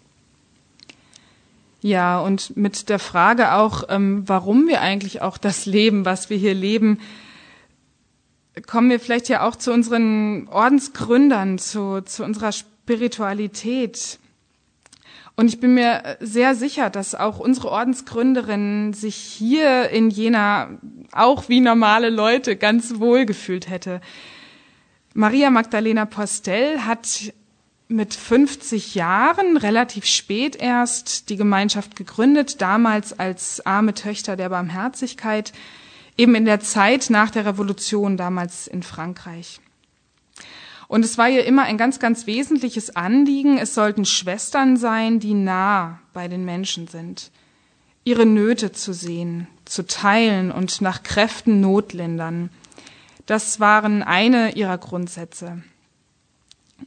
Ja, 1.80 2.20
und 2.20 2.56
mit 2.56 2.88
der 2.88 2.98
Frage 2.98 3.54
auch, 3.54 3.84
ähm, 3.88 4.22
warum 4.26 4.68
wir 4.68 4.82
eigentlich 4.82 5.20
auch 5.20 5.36
das 5.36 5.66
Leben, 5.66 6.04
was 6.04 6.30
wir 6.30 6.36
hier 6.36 6.54
leben, 6.54 7.00
kommen 8.66 8.90
wir 8.90 9.00
vielleicht 9.00 9.28
ja 9.28 9.46
auch 9.46 9.56
zu 9.56 9.72
unseren 9.72 10.48
Ordensgründern, 10.48 11.58
zu, 11.58 12.02
zu 12.02 12.24
unserer 12.24 12.52
Spiritualität. 12.52 14.18
Und 15.34 15.48
ich 15.48 15.60
bin 15.60 15.74
mir 15.74 16.16
sehr 16.20 16.54
sicher, 16.54 16.90
dass 16.90 17.14
auch 17.14 17.38
unsere 17.38 17.70
Ordensgründerin 17.70 18.92
sich 18.92 19.16
hier 19.16 19.88
in 19.88 20.10
Jena 20.10 20.78
auch 21.10 21.48
wie 21.48 21.60
normale 21.60 22.10
Leute 22.10 22.56
ganz 22.56 22.98
wohl 22.98 23.24
gefühlt 23.24 23.70
hätte. 23.70 24.00
Maria 25.14 25.50
Magdalena 25.50 26.04
Postel 26.04 26.84
hat 26.84 27.32
mit 27.88 28.14
50 28.14 28.94
Jahren, 28.94 29.56
relativ 29.56 30.06
spät 30.06 30.56
erst, 30.56 31.28
die 31.28 31.36
Gemeinschaft 31.36 31.96
gegründet, 31.96 32.60
damals 32.60 33.18
als 33.18 33.64
arme 33.64 33.94
Töchter 33.94 34.36
der 34.36 34.48
Barmherzigkeit, 34.48 35.52
eben 36.16 36.34
in 36.34 36.44
der 36.44 36.60
Zeit 36.60 37.10
nach 37.10 37.30
der 37.30 37.46
Revolution 37.46 38.16
damals 38.16 38.66
in 38.66 38.82
Frankreich. 38.82 39.60
Und 40.92 41.06
es 41.06 41.16
war 41.16 41.30
ihr 41.30 41.46
immer 41.46 41.62
ein 41.62 41.78
ganz, 41.78 42.00
ganz 42.00 42.26
wesentliches 42.26 42.96
Anliegen, 42.96 43.56
es 43.56 43.74
sollten 43.74 44.04
Schwestern 44.04 44.76
sein, 44.76 45.20
die 45.20 45.32
nah 45.32 46.00
bei 46.12 46.28
den 46.28 46.44
Menschen 46.44 46.86
sind, 46.86 47.30
ihre 48.04 48.26
Nöte 48.26 48.72
zu 48.72 48.92
sehen, 48.92 49.46
zu 49.64 49.86
teilen 49.86 50.52
und 50.52 50.82
nach 50.82 51.02
Kräften 51.02 51.62
notlindern. 51.62 52.50
Das 53.24 53.58
waren 53.58 54.02
eine 54.02 54.54
ihrer 54.54 54.76
Grundsätze. 54.76 55.62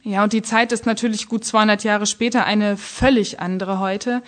Ja, 0.04 0.22
und 0.22 0.32
die 0.32 0.42
Zeit 0.42 0.70
ist 0.70 0.86
natürlich 0.86 1.26
gut 1.26 1.44
200 1.44 1.82
Jahre 1.82 2.06
später 2.06 2.44
eine 2.44 2.76
völlig 2.76 3.40
andere 3.40 3.80
heute. 3.80 4.22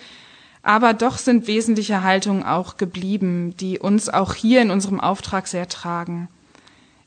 Aber 0.61 0.93
doch 0.93 1.17
sind 1.17 1.47
wesentliche 1.47 2.03
Haltungen 2.03 2.43
auch 2.43 2.75
geblieben, 2.75 3.55
die 3.55 3.79
uns 3.79 4.09
auch 4.09 4.33
hier 4.33 4.61
in 4.61 4.71
unserem 4.71 4.99
Auftrag 4.99 5.47
sehr 5.47 5.69
tragen. 5.69 6.27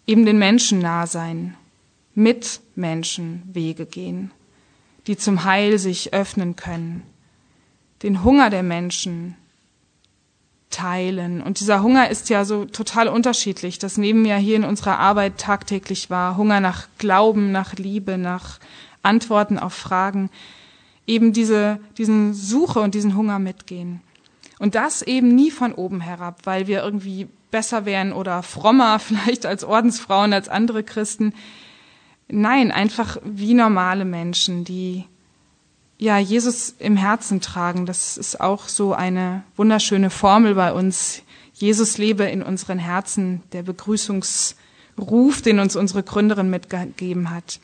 Eben 0.06 0.24
den 0.24 0.38
Menschen 0.38 0.78
nah 0.78 1.06
sein, 1.06 1.54
mit 2.14 2.61
Menschen 2.74 3.42
Wege 3.52 3.86
gehen, 3.86 4.30
die 5.06 5.16
zum 5.16 5.44
Heil 5.44 5.78
sich 5.78 6.12
öffnen 6.12 6.56
können, 6.56 7.02
den 8.02 8.24
Hunger 8.24 8.50
der 8.50 8.62
Menschen 8.62 9.36
teilen. 10.72 11.42
Und 11.42 11.60
dieser 11.60 11.82
Hunger 11.82 12.08
ist 12.10 12.28
ja 12.30 12.44
so 12.44 12.64
total 12.64 13.08
unterschiedlich. 13.08 13.78
Das 13.78 13.98
nehmen 13.98 14.24
wir 14.24 14.36
hier 14.36 14.56
in 14.56 14.64
unserer 14.64 14.98
Arbeit 14.98 15.38
tagtäglich 15.38 16.10
wahr. 16.10 16.36
Hunger 16.36 16.60
nach 16.60 16.88
Glauben, 16.98 17.52
nach 17.52 17.74
Liebe, 17.74 18.18
nach 18.18 18.58
Antworten 19.02 19.58
auf 19.58 19.74
Fragen. 19.74 20.30
Eben 21.06 21.32
diese, 21.32 21.78
diesen 21.98 22.34
Suche 22.34 22.80
und 22.80 22.94
diesen 22.94 23.16
Hunger 23.16 23.38
mitgehen. 23.38 24.00
Und 24.58 24.74
das 24.74 25.02
eben 25.02 25.34
nie 25.34 25.50
von 25.50 25.72
oben 25.72 26.00
herab, 26.00 26.40
weil 26.44 26.66
wir 26.66 26.82
irgendwie 26.82 27.28
besser 27.50 27.84
wären 27.84 28.12
oder 28.12 28.42
frommer 28.42 28.98
vielleicht 29.00 29.46
als 29.46 29.62
Ordensfrauen, 29.62 30.32
als 30.32 30.48
andere 30.48 30.82
Christen. 30.82 31.34
Nein, 32.34 32.72
einfach 32.72 33.18
wie 33.22 33.52
normale 33.52 34.06
Menschen, 34.06 34.64
die 34.64 35.04
ja 35.98 36.16
Jesus 36.16 36.74
im 36.78 36.96
Herzen 36.96 37.42
tragen. 37.42 37.84
Das 37.84 38.16
ist 38.16 38.40
auch 38.40 38.68
so 38.68 38.94
eine 38.94 39.42
wunderschöne 39.54 40.08
Formel 40.08 40.54
bei 40.54 40.72
uns. 40.72 41.20
Jesus 41.52 41.98
lebe 41.98 42.24
in 42.24 42.42
unseren 42.42 42.78
Herzen, 42.78 43.42
der 43.52 43.62
Begrüßungsruf, 43.62 45.42
den 45.44 45.58
uns 45.58 45.76
unsere 45.76 46.02
Gründerin 46.02 46.48
mitgegeben 46.48 47.28
hat. 47.28 47.60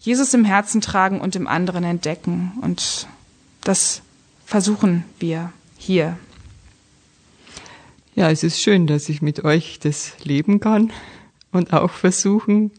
Jesus 0.00 0.32
im 0.32 0.46
Herzen 0.46 0.80
tragen 0.80 1.20
und 1.20 1.36
im 1.36 1.46
anderen 1.46 1.84
entdecken. 1.84 2.52
Und 2.62 3.06
das 3.60 4.00
versuchen 4.46 5.04
wir 5.18 5.52
hier. 5.76 6.16
Ja, 8.14 8.30
es 8.30 8.42
ist 8.42 8.58
schön, 8.58 8.86
dass 8.86 9.10
ich 9.10 9.20
mit 9.20 9.44
euch 9.44 9.78
das 9.80 10.14
leben 10.24 10.60
kann 10.60 10.92
und 11.52 11.74
auch 11.74 11.90
versuchen, 11.90 12.70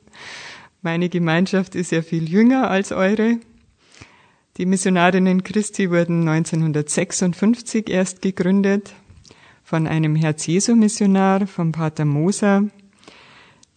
meine 0.82 1.10
Gemeinschaft 1.10 1.76
ist 1.76 1.92
ja 1.92 2.02
viel 2.02 2.30
jünger 2.30 2.70
als 2.70 2.92
eure. 2.92 3.38
Die 4.58 4.66
Missionarinnen 4.66 5.44
Christi 5.44 5.92
wurden 5.92 6.28
1956 6.28 7.90
erst 7.90 8.22
gegründet 8.22 8.94
von 9.64 9.86
einem 9.86 10.16
Herz-Jesu-Missionar, 10.16 11.46
vom 11.46 11.72
Pater 11.74 12.06
Moser, 12.06 12.70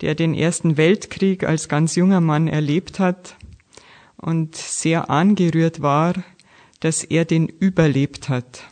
der 0.00 0.14
den 0.14 0.34
Ersten 0.34 0.76
Weltkrieg 0.76 1.44
als 1.44 1.68
ganz 1.68 1.96
junger 1.96 2.20
Mann 2.20 2.48
erlebt 2.48 2.98
hat 2.98 3.36
und 4.16 4.56
sehr 4.56 5.10
angerührt 5.10 5.82
war, 5.82 6.14
dass 6.80 7.04
er 7.04 7.24
den 7.24 7.48
überlebt 7.48 8.28
hat. 8.28 8.64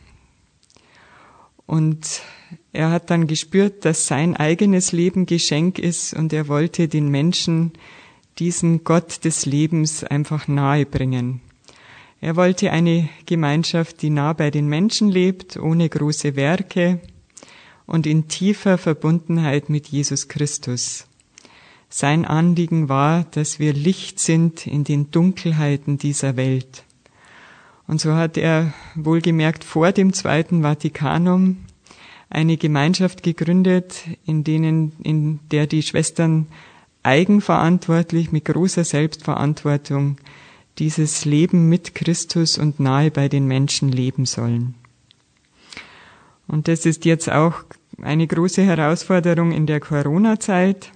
Und 1.67 2.23
er 2.73 2.91
hat 2.91 3.11
dann 3.11 3.27
gespürt, 3.27 3.85
dass 3.85 4.07
sein 4.07 4.37
eigenes 4.37 4.93
Leben 4.93 5.27
Geschenk 5.27 5.79
ist 5.79 6.15
und 6.15 6.33
er 6.33 6.49
wollte 6.49 6.89
den 6.89 7.09
Menschen 7.09 7.73
diesen 8.39 8.85
Gott 8.85 9.25
des 9.25 9.47
Lebens 9.47 10.05
einfach 10.05 10.49
nahe 10.49 10.87
bringen. 10.87 11.41
Er 12.21 12.37
wollte 12.37 12.73
eine 12.73 13.09
Gemeinschaft, 13.27 14.03
die 14.03 14.11
nah 14.11 14.33
bei 14.33 14.51
den 14.51 14.69
Menschen 14.69 15.09
lebt, 15.09 15.57
ohne 15.57 15.89
große 15.89 16.35
Werke 16.37 17.01
und 17.87 18.07
in 18.07 18.29
tiefer 18.29 18.77
Verbundenheit 18.77 19.71
mit 19.71 19.89
Jesus 19.89 20.29
Christus. 20.29 21.07
Sein 21.89 22.25
Anliegen 22.25 22.89
war, 22.89 23.25
dass 23.31 23.59
wir 23.59 23.73
Licht 23.73 24.19
sind 24.21 24.67
in 24.67 24.85
den 24.85 25.11
Dunkelheiten 25.11 25.97
dieser 25.97 26.37
Welt. 26.37 26.85
Und 27.87 28.01
so 28.01 28.15
hat 28.15 28.37
er 28.37 28.75
wohlgemerkt 28.95 29.65
vor 29.65 29.93
dem 29.93 30.13
Zweiten 30.13 30.63
Vatikanum 30.63 31.65
eine 32.29 32.59
Gemeinschaft 32.59 33.23
gegründet, 33.23 34.05
in 34.27 34.45
denen, 34.45 34.93
in 35.03 35.41
der 35.51 35.67
die 35.67 35.83
Schwestern 35.83 36.49
eigenverantwortlich, 37.09 38.33
mit 38.33 38.45
großer 38.45 38.85
Selbstverantwortung 38.85 40.19
dieses 40.79 41.25
Leben 41.25 41.69
mit 41.71 41.95
Christus 41.95 42.59
und 42.59 42.81
nahe 42.81 43.11
bei 43.11 43.29
den 43.31 43.47
Menschen 43.47 43.91
leben 43.91 44.27
sollen. 44.27 44.75
Und 46.47 46.69
das 46.69 46.85
ist 46.85 47.07
jetzt 47.07 47.31
auch 47.31 47.65
eine 48.03 48.27
große 48.27 48.63
Herausforderung 48.63 49.53
in 49.53 49.67
der 49.67 49.81
Corona-Zeit. 49.81 50.93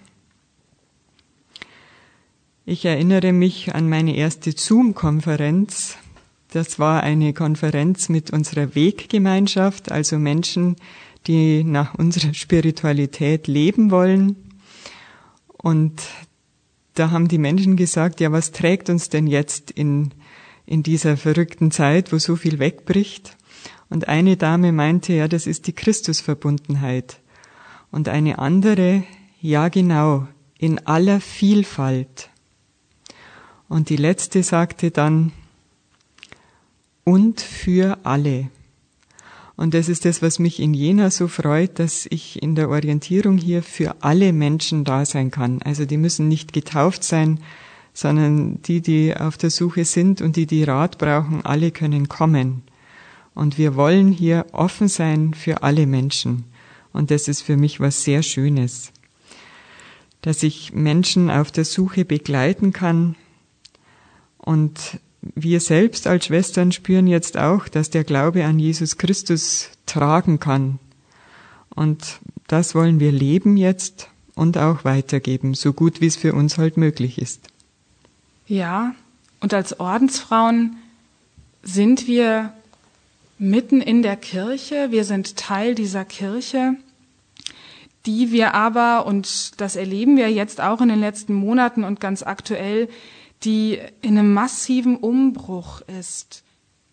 Ich 2.66 2.84
erinnere 2.84 3.32
mich 3.32 3.74
an 3.74 3.88
meine 3.88 4.14
erste 4.14 4.52
Zoom-Konferenz. 4.52 5.96
Das 6.52 6.78
war 6.78 7.02
eine 7.02 7.32
Konferenz 7.32 8.10
mit 8.10 8.30
unserer 8.30 8.74
Weggemeinschaft, 8.74 9.90
also 9.90 10.18
Menschen, 10.18 10.76
die 11.26 11.64
nach 11.64 11.94
unserer 11.94 12.34
Spiritualität 12.34 13.46
leben 13.48 13.90
wollen 13.90 14.51
und 15.62 16.02
da 16.94 17.10
haben 17.10 17.28
die 17.28 17.38
Menschen 17.38 17.76
gesagt, 17.76 18.20
ja, 18.20 18.32
was 18.32 18.52
trägt 18.52 18.90
uns 18.90 19.08
denn 19.08 19.26
jetzt 19.26 19.70
in, 19.70 20.12
in 20.66 20.82
dieser 20.82 21.16
verrückten 21.16 21.70
Zeit, 21.70 22.12
wo 22.12 22.18
so 22.18 22.36
viel 22.36 22.58
wegbricht? 22.58 23.36
Und 23.88 24.08
eine 24.08 24.36
Dame 24.36 24.72
meinte, 24.72 25.12
ja, 25.12 25.28
das 25.28 25.46
ist 25.46 25.66
die 25.66 25.72
Christusverbundenheit. 25.72 27.20
Und 27.90 28.08
eine 28.08 28.38
andere, 28.38 29.04
ja 29.40 29.68
genau, 29.68 30.26
in 30.58 30.86
aller 30.86 31.20
Vielfalt. 31.20 32.30
Und 33.68 33.88
die 33.88 33.96
letzte 33.96 34.42
sagte 34.42 34.90
dann, 34.90 35.32
und 37.04 37.40
für 37.40 37.98
alle. 38.04 38.50
Und 39.62 39.74
das 39.74 39.88
ist 39.88 40.04
das, 40.06 40.22
was 40.22 40.40
mich 40.40 40.58
in 40.58 40.74
Jena 40.74 41.08
so 41.08 41.28
freut, 41.28 41.78
dass 41.78 42.08
ich 42.10 42.42
in 42.42 42.56
der 42.56 42.68
Orientierung 42.68 43.38
hier 43.38 43.62
für 43.62 43.94
alle 44.00 44.32
Menschen 44.32 44.82
da 44.82 45.04
sein 45.04 45.30
kann. 45.30 45.62
Also 45.62 45.84
die 45.84 45.98
müssen 45.98 46.26
nicht 46.26 46.52
getauft 46.52 47.04
sein, 47.04 47.38
sondern 47.94 48.60
die, 48.62 48.80
die 48.80 49.16
auf 49.16 49.38
der 49.38 49.50
Suche 49.50 49.84
sind 49.84 50.20
und 50.20 50.34
die, 50.34 50.46
die 50.46 50.64
Rat 50.64 50.98
brauchen, 50.98 51.46
alle 51.46 51.70
können 51.70 52.08
kommen. 52.08 52.62
Und 53.36 53.56
wir 53.56 53.76
wollen 53.76 54.10
hier 54.10 54.46
offen 54.50 54.88
sein 54.88 55.32
für 55.32 55.62
alle 55.62 55.86
Menschen. 55.86 56.42
Und 56.92 57.12
das 57.12 57.28
ist 57.28 57.42
für 57.42 57.56
mich 57.56 57.78
was 57.78 58.02
sehr 58.02 58.24
Schönes, 58.24 58.90
dass 60.22 60.42
ich 60.42 60.72
Menschen 60.72 61.30
auf 61.30 61.52
der 61.52 61.64
Suche 61.64 62.04
begleiten 62.04 62.72
kann. 62.72 63.14
Und 64.38 64.98
wir 65.22 65.60
selbst 65.60 66.06
als 66.06 66.26
Schwestern 66.26 66.72
spüren 66.72 67.06
jetzt 67.06 67.36
auch, 67.36 67.68
dass 67.68 67.90
der 67.90 68.04
Glaube 68.04 68.44
an 68.44 68.58
Jesus 68.58 68.98
Christus 68.98 69.70
tragen 69.86 70.40
kann. 70.40 70.78
Und 71.74 72.18
das 72.48 72.74
wollen 72.74 73.00
wir 73.00 73.12
leben 73.12 73.56
jetzt 73.56 74.08
und 74.34 74.58
auch 74.58 74.84
weitergeben, 74.84 75.54
so 75.54 75.72
gut 75.72 76.00
wie 76.00 76.06
es 76.06 76.16
für 76.16 76.34
uns 76.34 76.58
halt 76.58 76.76
möglich 76.76 77.18
ist. 77.18 77.48
Ja, 78.46 78.94
und 79.40 79.54
als 79.54 79.78
Ordensfrauen 79.78 80.76
sind 81.62 82.06
wir 82.06 82.52
mitten 83.38 83.80
in 83.80 84.02
der 84.02 84.16
Kirche, 84.16 84.88
wir 84.90 85.04
sind 85.04 85.36
Teil 85.36 85.74
dieser 85.74 86.04
Kirche, 86.04 86.74
die 88.06 88.32
wir 88.32 88.54
aber, 88.54 89.06
und 89.06 89.60
das 89.60 89.76
erleben 89.76 90.16
wir 90.16 90.30
jetzt 90.30 90.60
auch 90.60 90.80
in 90.80 90.88
den 90.88 91.00
letzten 91.00 91.34
Monaten 91.34 91.84
und 91.84 92.00
ganz 92.00 92.22
aktuell, 92.22 92.88
die 93.44 93.80
in 94.00 94.18
einem 94.18 94.32
massiven 94.32 94.96
Umbruch 94.96 95.82
ist. 95.98 96.42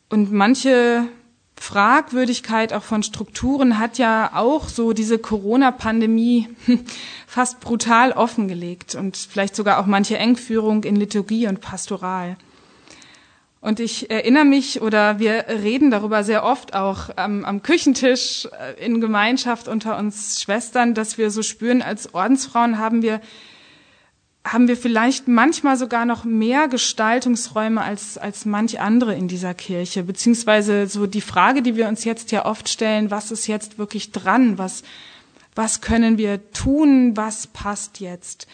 Und 0.09 0.31
manche 0.31 1.07
Fragwürdigkeit 1.55 2.73
auch 2.73 2.83
von 2.83 3.03
Strukturen 3.03 3.79
hat 3.79 3.97
ja 3.97 4.31
auch 4.33 4.69
so 4.69 4.93
diese 4.93 5.19
Corona-Pandemie 5.19 6.47
fast 7.27 7.59
brutal 7.59 8.13
offengelegt 8.13 8.95
und 8.95 9.17
vielleicht 9.17 9.55
sogar 9.55 9.79
auch 9.79 9.85
manche 9.85 10.17
Engführung 10.17 10.83
in 10.83 10.95
Liturgie 10.95 11.47
und 11.47 11.59
Pastoral. 11.61 12.37
Und 13.61 13.81
ich 13.81 14.09
erinnere 14.09 14.45
mich 14.45 14.81
oder 14.81 15.19
wir 15.19 15.45
reden 15.49 15.91
darüber 15.91 16.23
sehr 16.23 16.45
oft 16.45 16.73
auch 16.73 17.09
am, 17.17 17.43
am, 17.43 17.61
Küchentisch 17.61 18.47
äh, 18.57 18.85
in 18.85 19.01
Gemeinschaft 19.01 19.67
unter 19.67 19.97
uns 19.97 20.41
Schwestern, 20.41 20.93
dass 20.93 21.17
wir 21.17 21.29
so 21.29 21.43
spüren, 21.43 21.81
als 21.81 22.13
Ordensfrauen 22.13 22.77
haben 22.77 23.01
wir, 23.01 23.19
haben 24.51 24.67
wir 24.67 24.77
vielleicht 24.77 25.27
manchmal 25.27 25.77
sogar 25.77 26.05
noch 26.05 26.23
mehr 26.23 26.67
Gestaltungsräume 26.67 27.81
als, 27.81 28.17
als 28.17 28.45
manch 28.45 28.79
andere 28.79 29.15
in 29.15 29.27
dieser 29.27 29.53
Kirche. 29.53 30.03
Beziehungsweise 30.03 30.87
so 30.87 31.05
die 31.05 31.21
Frage, 31.21 31.61
die 31.61 31.75
wir 31.75 31.87
uns 31.87 32.03
jetzt 32.03 32.31
ja 32.31 32.45
oft 32.45 32.67
stellen, 32.67 33.11
was 33.11 33.31
ist 33.31 33.47
jetzt 33.47 33.77
wirklich 33.77 34.11
dran? 34.11 34.57
Was, 34.57 34.83
was 35.55 35.81
können 35.81 36.17
wir 36.17 36.51
tun? 36.51 37.15
Was 37.15 37.47
passt 37.47 37.99
jetzt? 37.99 38.47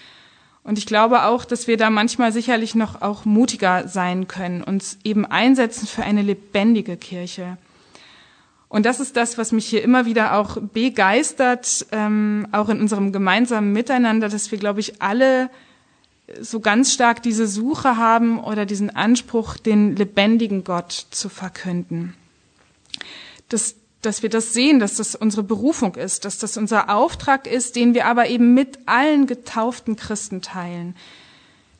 Und 0.64 0.78
ich 0.78 0.86
glaube 0.86 1.24
auch, 1.24 1.46
dass 1.46 1.68
wir 1.68 1.78
da 1.78 1.90
manchmal 1.90 2.32
sicherlich 2.32 2.76
noch 2.76 3.02
auch 3.02 3.24
mutiger 3.24 3.88
sein 3.88 4.28
können, 4.28 4.64
uns 4.64 4.98
eben 5.04 5.26
einsetzen 5.26 5.88
für 5.88 6.04
eine 6.04 6.24
lebendige 6.24 6.98
Kirche. 6.98 7.58
Und 8.68 8.86
das 8.86 9.00
ist 9.00 9.16
das, 9.16 9.38
was 9.38 9.52
mich 9.52 9.68
hier 9.68 9.84
immer 9.84 10.06
wieder 10.06 10.36
auch 10.38 10.58
begeistert, 10.60 11.86
ähm, 11.92 12.48
auch 12.52 12.70
in 12.70 12.82
unserem 12.82 13.14
gemeinsamen 13.14 13.72
Miteinander, 13.72 14.28
dass 14.28 14.52
wir, 14.52 14.58
glaube 14.58 14.80
ich, 14.80 15.02
alle 15.02 15.52
so 16.40 16.60
ganz 16.60 16.94
stark 16.94 17.22
diese 17.22 17.48
Suche 17.48 17.98
haben 17.98 18.40
oder 18.40 18.66
diesen 18.66 18.90
Anspruch, 18.90 19.58
den 19.58 19.96
lebendigen 19.96 20.64
Gott 20.64 21.08
zu 21.12 21.30
verkünden. 21.30 22.16
Das 23.50 23.76
dass 24.06 24.22
wir 24.22 24.30
das 24.30 24.54
sehen, 24.54 24.80
dass 24.80 24.96
das 24.96 25.16
unsere 25.16 25.44
Berufung 25.44 25.96
ist, 25.96 26.26
dass 26.26 26.38
das 26.38 26.58
unser 26.58 26.90
Auftrag 26.90 27.48
ist, 27.48 27.76
den 27.76 27.94
wir 27.94 28.06
aber 28.06 28.28
eben 28.28 28.54
mit 28.54 28.80
allen 28.86 29.26
getauften 29.26 29.96
Christen 29.96 30.42
teilen. 30.42 30.96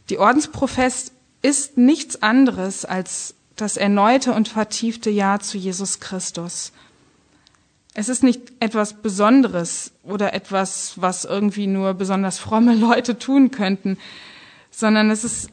Die 0.10 0.18
Ordensprofess 0.18 1.12
ist 1.42 1.78
nichts 1.78 2.24
anderes 2.24 2.86
als 2.86 3.36
das 3.56 3.78
erneute 3.78 4.34
und 4.34 4.48
vertiefte 4.48 5.10
Ja 5.10 5.40
zu 5.40 5.58
Jesus 5.58 6.00
Christus. 6.00 6.72
Es 7.94 8.10
ist 8.10 8.24
nicht 8.24 8.52
etwas 8.60 9.02
Besonderes 9.02 9.92
oder 10.04 10.34
etwas, 10.34 10.94
was 10.98 11.24
irgendwie 11.24 11.68
nur 11.68 11.94
besonders 11.94 12.40
fromme 12.40 12.76
Leute 12.76 13.18
tun 13.18 13.52
könnten, 13.52 13.98
sondern 14.76 15.10
es 15.10 15.24
ist 15.24 15.50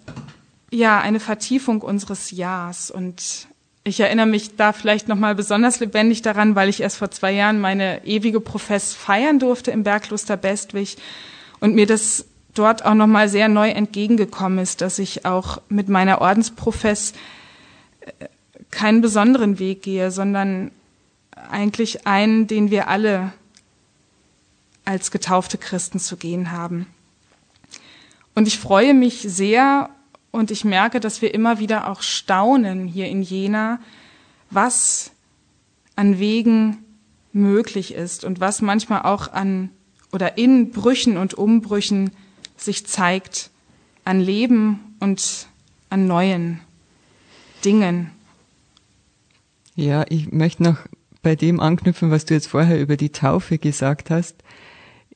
ja 0.71 1.01
eine 1.01 1.21
Vertiefung 1.21 1.81
unseres 1.83 2.33
Ja's 2.33 2.91
und 2.91 3.47
ich 3.85 4.01
erinnere 4.01 4.27
mich 4.27 4.57
da 4.57 4.73
vielleicht 4.73 5.09
noch 5.09 5.17
mal 5.17 5.35
besonders 5.35 5.81
lebendig 5.81 6.23
daran, 6.23 6.55
weil 6.55 6.69
ich 6.69 6.81
erst 6.81 6.97
vor 6.97 7.11
zwei 7.11 7.33
Jahren 7.33 7.61
meine 7.61 8.05
ewige 8.05 8.41
Profess 8.41 8.95
feiern 8.95 9.39
durfte 9.39 9.71
im 9.71 9.85
Bergkloster 9.85 10.37
Bestwig 10.37 10.97
und 11.61 11.75
mir 11.75 11.87
das 11.87 12.27
dort 12.55 12.85
auch 12.85 12.95
noch 12.95 13.07
mal 13.07 13.29
sehr 13.29 13.49
neu 13.49 13.71
entgegengekommen 13.71 14.59
ist, 14.59 14.81
dass 14.81 14.99
ich 14.99 15.25
auch 15.25 15.61
mit 15.69 15.89
meiner 15.89 16.21
Ordensprofess 16.21 17.13
äh, 18.01 18.27
keinen 18.71 19.01
besonderen 19.03 19.59
Weg 19.59 19.83
gehe, 19.83 20.11
sondern 20.11 20.71
eigentlich 21.51 22.07
einen, 22.07 22.47
den 22.47 22.71
wir 22.71 22.89
alle 22.89 23.33
als 24.85 25.11
getaufte 25.11 25.59
Christen 25.59 25.99
zu 25.99 26.17
gehen 26.17 26.51
haben. 26.51 26.87
Und 28.35 28.49
ich 28.49 28.59
freue 28.59 28.95
mich 28.95 29.21
sehr 29.21 29.91
und 30.31 30.51
ich 30.51 30.65
merke, 30.65 31.01
dass 31.01 31.23
wir 31.23 31.35
immer 31.35 31.59
wieder 31.59 31.91
auch 31.91 32.03
staunen 32.03 32.87
hier 32.87 33.09
in 33.09 33.23
Jena, 33.23 33.79
was 34.51 35.13
an 35.95 36.19
Wegen 36.19 36.79
möglich 37.33 37.95
ist 37.95 38.25
und 38.25 38.41
was 38.41 38.63
manchmal 38.63 39.03
auch 39.03 39.33
an 39.33 39.71
oder 40.11 40.39
in 40.39 40.71
Brüchen 40.71 41.17
und 41.17 41.35
Umbrüchen 41.35 42.11
sich 42.57 42.87
zeigt 42.87 43.51
an 44.05 44.21
Leben 44.21 44.97
und 45.01 45.47
an 45.91 46.07
neuen 46.07 46.61
Dingen. 47.65 48.11
Ja, 49.75 50.05
ich 50.09 50.33
möchte 50.33 50.63
noch 50.63 50.79
bei 51.23 51.37
dem 51.37 51.61
anknüpfen, 51.61 52.11
was 52.11 52.25
du 52.25 52.35
jetzt 52.35 52.49
vorher 52.49 52.81
über 52.81 52.97
die 52.97 53.11
Taufe 53.11 53.59
gesagt 53.59 54.11
hast 54.11 54.43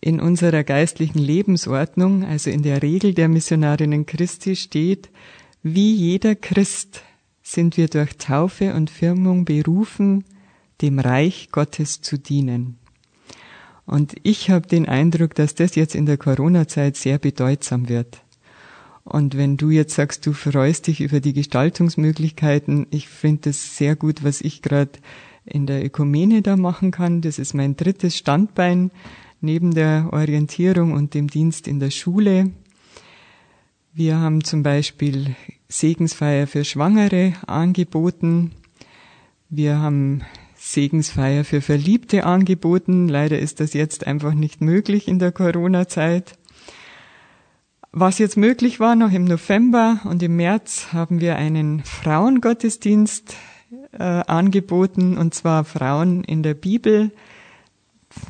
in 0.00 0.20
unserer 0.20 0.64
geistlichen 0.64 1.18
Lebensordnung, 1.18 2.24
also 2.24 2.50
in 2.50 2.62
der 2.62 2.82
Regel 2.82 3.14
der 3.14 3.28
Missionarinnen 3.28 4.06
Christi 4.06 4.56
steht, 4.56 5.10
wie 5.62 5.94
jeder 5.94 6.34
Christ 6.34 7.02
sind 7.42 7.76
wir 7.76 7.88
durch 7.88 8.16
Taufe 8.18 8.74
und 8.74 8.90
Firmung 8.90 9.44
berufen, 9.44 10.24
dem 10.82 10.98
Reich 10.98 11.48
Gottes 11.52 12.00
zu 12.00 12.18
dienen. 12.18 12.78
Und 13.86 14.14
ich 14.24 14.50
habe 14.50 14.66
den 14.66 14.88
Eindruck, 14.88 15.34
dass 15.34 15.54
das 15.54 15.76
jetzt 15.76 15.94
in 15.94 16.06
der 16.06 16.18
Corona-Zeit 16.18 16.96
sehr 16.96 17.18
bedeutsam 17.18 17.88
wird. 17.88 18.22
Und 19.04 19.36
wenn 19.36 19.56
du 19.56 19.70
jetzt 19.70 19.94
sagst, 19.94 20.26
du 20.26 20.32
freust 20.32 20.88
dich 20.88 21.00
über 21.00 21.20
die 21.20 21.32
Gestaltungsmöglichkeiten, 21.32 22.88
ich 22.90 23.08
finde 23.08 23.50
es 23.50 23.76
sehr 23.76 23.94
gut, 23.94 24.24
was 24.24 24.40
ich 24.40 24.62
gerade 24.62 24.98
in 25.44 25.66
der 25.66 25.84
Ökumene 25.84 26.42
da 26.42 26.56
machen 26.56 26.90
kann. 26.90 27.20
Das 27.20 27.38
ist 27.38 27.54
mein 27.54 27.76
drittes 27.76 28.16
Standbein 28.16 28.90
neben 29.40 29.74
der 29.74 30.10
Orientierung 30.12 30.92
und 30.92 31.14
dem 31.14 31.28
Dienst 31.28 31.68
in 31.68 31.80
der 31.80 31.90
Schule. 31.90 32.50
Wir 33.92 34.18
haben 34.18 34.44
zum 34.44 34.62
Beispiel 34.62 35.36
Segensfeier 35.68 36.46
für 36.46 36.64
Schwangere 36.64 37.34
angeboten. 37.46 38.52
Wir 39.48 39.78
haben 39.78 40.22
Segensfeier 40.54 41.44
für 41.44 41.60
Verliebte 41.60 42.24
angeboten. 42.24 43.08
Leider 43.08 43.38
ist 43.38 43.60
das 43.60 43.72
jetzt 43.72 44.06
einfach 44.06 44.34
nicht 44.34 44.60
möglich 44.60 45.08
in 45.08 45.18
der 45.18 45.32
Corona-Zeit. 45.32 46.38
Was 47.92 48.18
jetzt 48.18 48.36
möglich 48.36 48.80
war, 48.80 48.96
noch 48.96 49.12
im 49.12 49.24
November 49.24 50.00
und 50.04 50.22
im 50.22 50.36
März 50.36 50.88
haben 50.92 51.20
wir 51.20 51.36
einen 51.36 51.82
Frauengottesdienst 51.82 53.34
äh, 53.92 54.02
angeboten, 54.02 55.16
und 55.16 55.32
zwar 55.32 55.64
Frauen 55.64 56.22
in 56.24 56.42
der 56.42 56.54
Bibel 56.54 57.10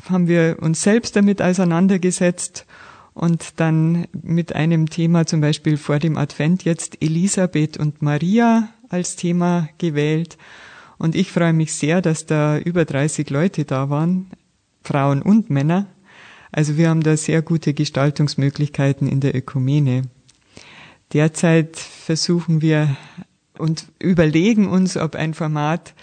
haben 0.09 0.27
wir 0.27 0.57
uns 0.61 0.81
selbst 0.81 1.15
damit 1.15 1.41
auseinandergesetzt 1.41 2.65
und 3.13 3.59
dann 3.59 4.07
mit 4.21 4.53
einem 4.55 4.89
Thema 4.89 5.25
zum 5.25 5.41
Beispiel 5.41 5.77
vor 5.77 5.99
dem 5.99 6.17
Advent 6.17 6.63
jetzt 6.63 7.01
Elisabeth 7.01 7.77
und 7.77 8.01
Maria 8.01 8.69
als 8.89 9.15
Thema 9.15 9.69
gewählt. 9.77 10.37
Und 10.97 11.15
ich 11.15 11.31
freue 11.31 11.53
mich 11.53 11.73
sehr, 11.73 12.01
dass 12.01 12.25
da 12.25 12.57
über 12.57 12.85
30 12.85 13.29
Leute 13.29 13.65
da 13.65 13.89
waren, 13.89 14.27
Frauen 14.83 15.21
und 15.21 15.49
Männer. 15.49 15.87
Also 16.51 16.77
wir 16.77 16.89
haben 16.89 17.01
da 17.01 17.17
sehr 17.17 17.41
gute 17.41 17.73
Gestaltungsmöglichkeiten 17.73 19.07
in 19.07 19.19
der 19.19 19.35
Ökumene. 19.35 20.03
Derzeit 21.13 21.77
versuchen 21.77 22.61
wir 22.61 22.95
und 23.57 23.87
überlegen 23.99 24.67
uns, 24.67 24.97
ob 24.97 25.15
ein 25.15 25.33
Format 25.33 25.93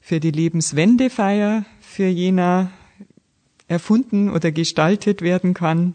für 0.00 0.20
die 0.20 0.30
Lebenswendefeier 0.30 1.64
für 1.80 2.06
Jena 2.06 2.70
erfunden 3.72 4.30
oder 4.30 4.52
gestaltet 4.52 5.22
werden 5.22 5.54
kann. 5.54 5.94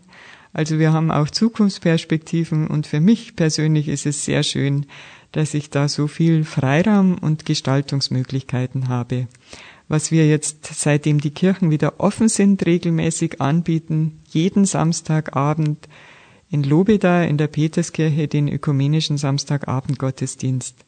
Also 0.52 0.80
wir 0.80 0.92
haben 0.92 1.12
auch 1.12 1.30
Zukunftsperspektiven 1.30 2.68
und 2.68 2.88
für 2.88 3.00
mich 3.00 3.36
persönlich 3.36 3.88
ist 3.88 4.06
es 4.06 4.26
sehr 4.26 4.44
schön, 4.44 4.88
dass 5.32 5.54
ich 5.54 5.70
da 5.70 5.88
so 5.88 6.08
viel 6.08 6.44
Freiraum 6.44 7.18
und 7.20 7.46
Gestaltungsmöglichkeiten 7.46 8.88
habe. 8.88 9.28
Was 9.88 10.12
wir 10.12 10.28
jetzt, 10.28 10.66
seitdem 10.66 11.22
die 11.22 11.30
Kirchen 11.32 11.70
wieder 11.70 12.00
offen 12.00 12.28
sind, 12.28 12.66
regelmäßig 12.66 13.40
anbieten, 13.40 14.20
jeden 14.28 14.66
Samstagabend 14.66 15.88
in 16.50 16.64
Lobeda 16.64 17.24
in 17.24 17.38
der 17.38 17.48
Peterskirche 17.48 18.28
den 18.28 18.48
ökumenischen 18.48 19.18
Samstagabendgottesdienst. 19.18 20.87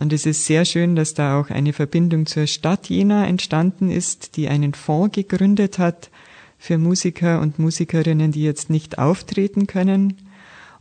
Und 0.00 0.12
es 0.12 0.26
ist 0.26 0.44
sehr 0.44 0.64
schön, 0.64 0.94
dass 0.94 1.14
da 1.14 1.40
auch 1.40 1.50
eine 1.50 1.72
Verbindung 1.72 2.26
zur 2.26 2.46
Stadt 2.46 2.88
Jena 2.88 3.26
entstanden 3.26 3.90
ist, 3.90 4.36
die 4.36 4.48
einen 4.48 4.74
Fonds 4.74 5.14
gegründet 5.14 5.80
hat 5.80 6.10
für 6.56 6.78
Musiker 6.78 7.40
und 7.40 7.58
Musikerinnen, 7.58 8.30
die 8.30 8.44
jetzt 8.44 8.70
nicht 8.70 8.98
auftreten 8.98 9.66
können. 9.66 10.14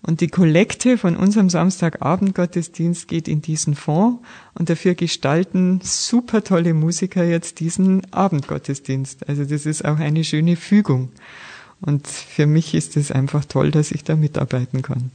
Und 0.03 0.21
die 0.21 0.27
Kollekte 0.27 0.99
von 0.99 1.17
unserem 1.17 1.49
Samstagabendgottesdienst 1.49 3.08
geht 3.08 3.27
in 3.27 3.41
diesen 3.41 3.73
Fonds 3.73 4.21
und 4.53 4.69
dafür 4.69 4.93
gestalten 4.93 5.80
super 5.82 6.43
tolle 6.43 6.75
Musiker 6.75 7.23
jetzt 7.23 7.60
diesen 7.60 8.06
Abendgottesdienst. 8.13 9.27
Also 9.27 9.45
das 9.45 9.65
ist 9.65 9.84
auch 9.84 9.97
eine 9.97 10.23
schöne 10.23 10.56
Fügung. 10.56 11.10
Und 11.82 12.08
für 12.08 12.45
mich 12.45 12.75
ist 12.75 12.95
es 12.95 13.12
einfach 13.12 13.45
toll, 13.45 13.71
dass 13.71 13.91
ich 13.91 14.03
da 14.03 14.15
mitarbeiten 14.15 14.84
kann. 14.84 15.10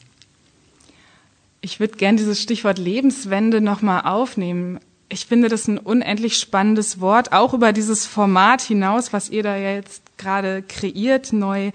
Ich 1.65 1.79
würde 1.79 1.97
gern 1.97 2.17
dieses 2.17 2.43
Stichwort 2.43 2.79
Lebenswende 2.79 3.61
nochmal 3.61 4.03
aufnehmen. 4.03 4.81
Ich 5.09 5.27
finde 5.27 5.49
das 5.49 5.69
ein 5.69 5.79
unendlich 5.79 6.37
spannendes 6.37 7.01
Wort, 7.01 7.33
auch 7.33 7.55
über 7.55 7.73
dieses 7.73 8.05
Format 8.05 8.63
hinaus, 8.63 9.13
was 9.13 9.31
ihr 9.31 9.45
da 9.45 9.57
jetzt 9.57 10.19
gerade 10.19 10.63
kreiert, 10.63 11.33
neu. 11.33 11.71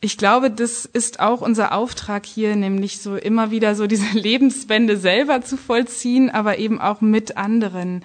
Ich 0.00 0.16
glaube, 0.16 0.52
das 0.52 0.84
ist 0.84 1.18
auch 1.18 1.40
unser 1.40 1.72
Auftrag 1.72 2.24
hier, 2.24 2.54
nämlich 2.54 3.00
so 3.00 3.16
immer 3.16 3.50
wieder 3.50 3.74
so 3.74 3.88
diese 3.88 4.06
Lebenswende 4.16 4.96
selber 4.96 5.42
zu 5.42 5.56
vollziehen, 5.56 6.30
aber 6.30 6.58
eben 6.58 6.80
auch 6.80 7.00
mit 7.00 7.36
anderen. 7.36 8.04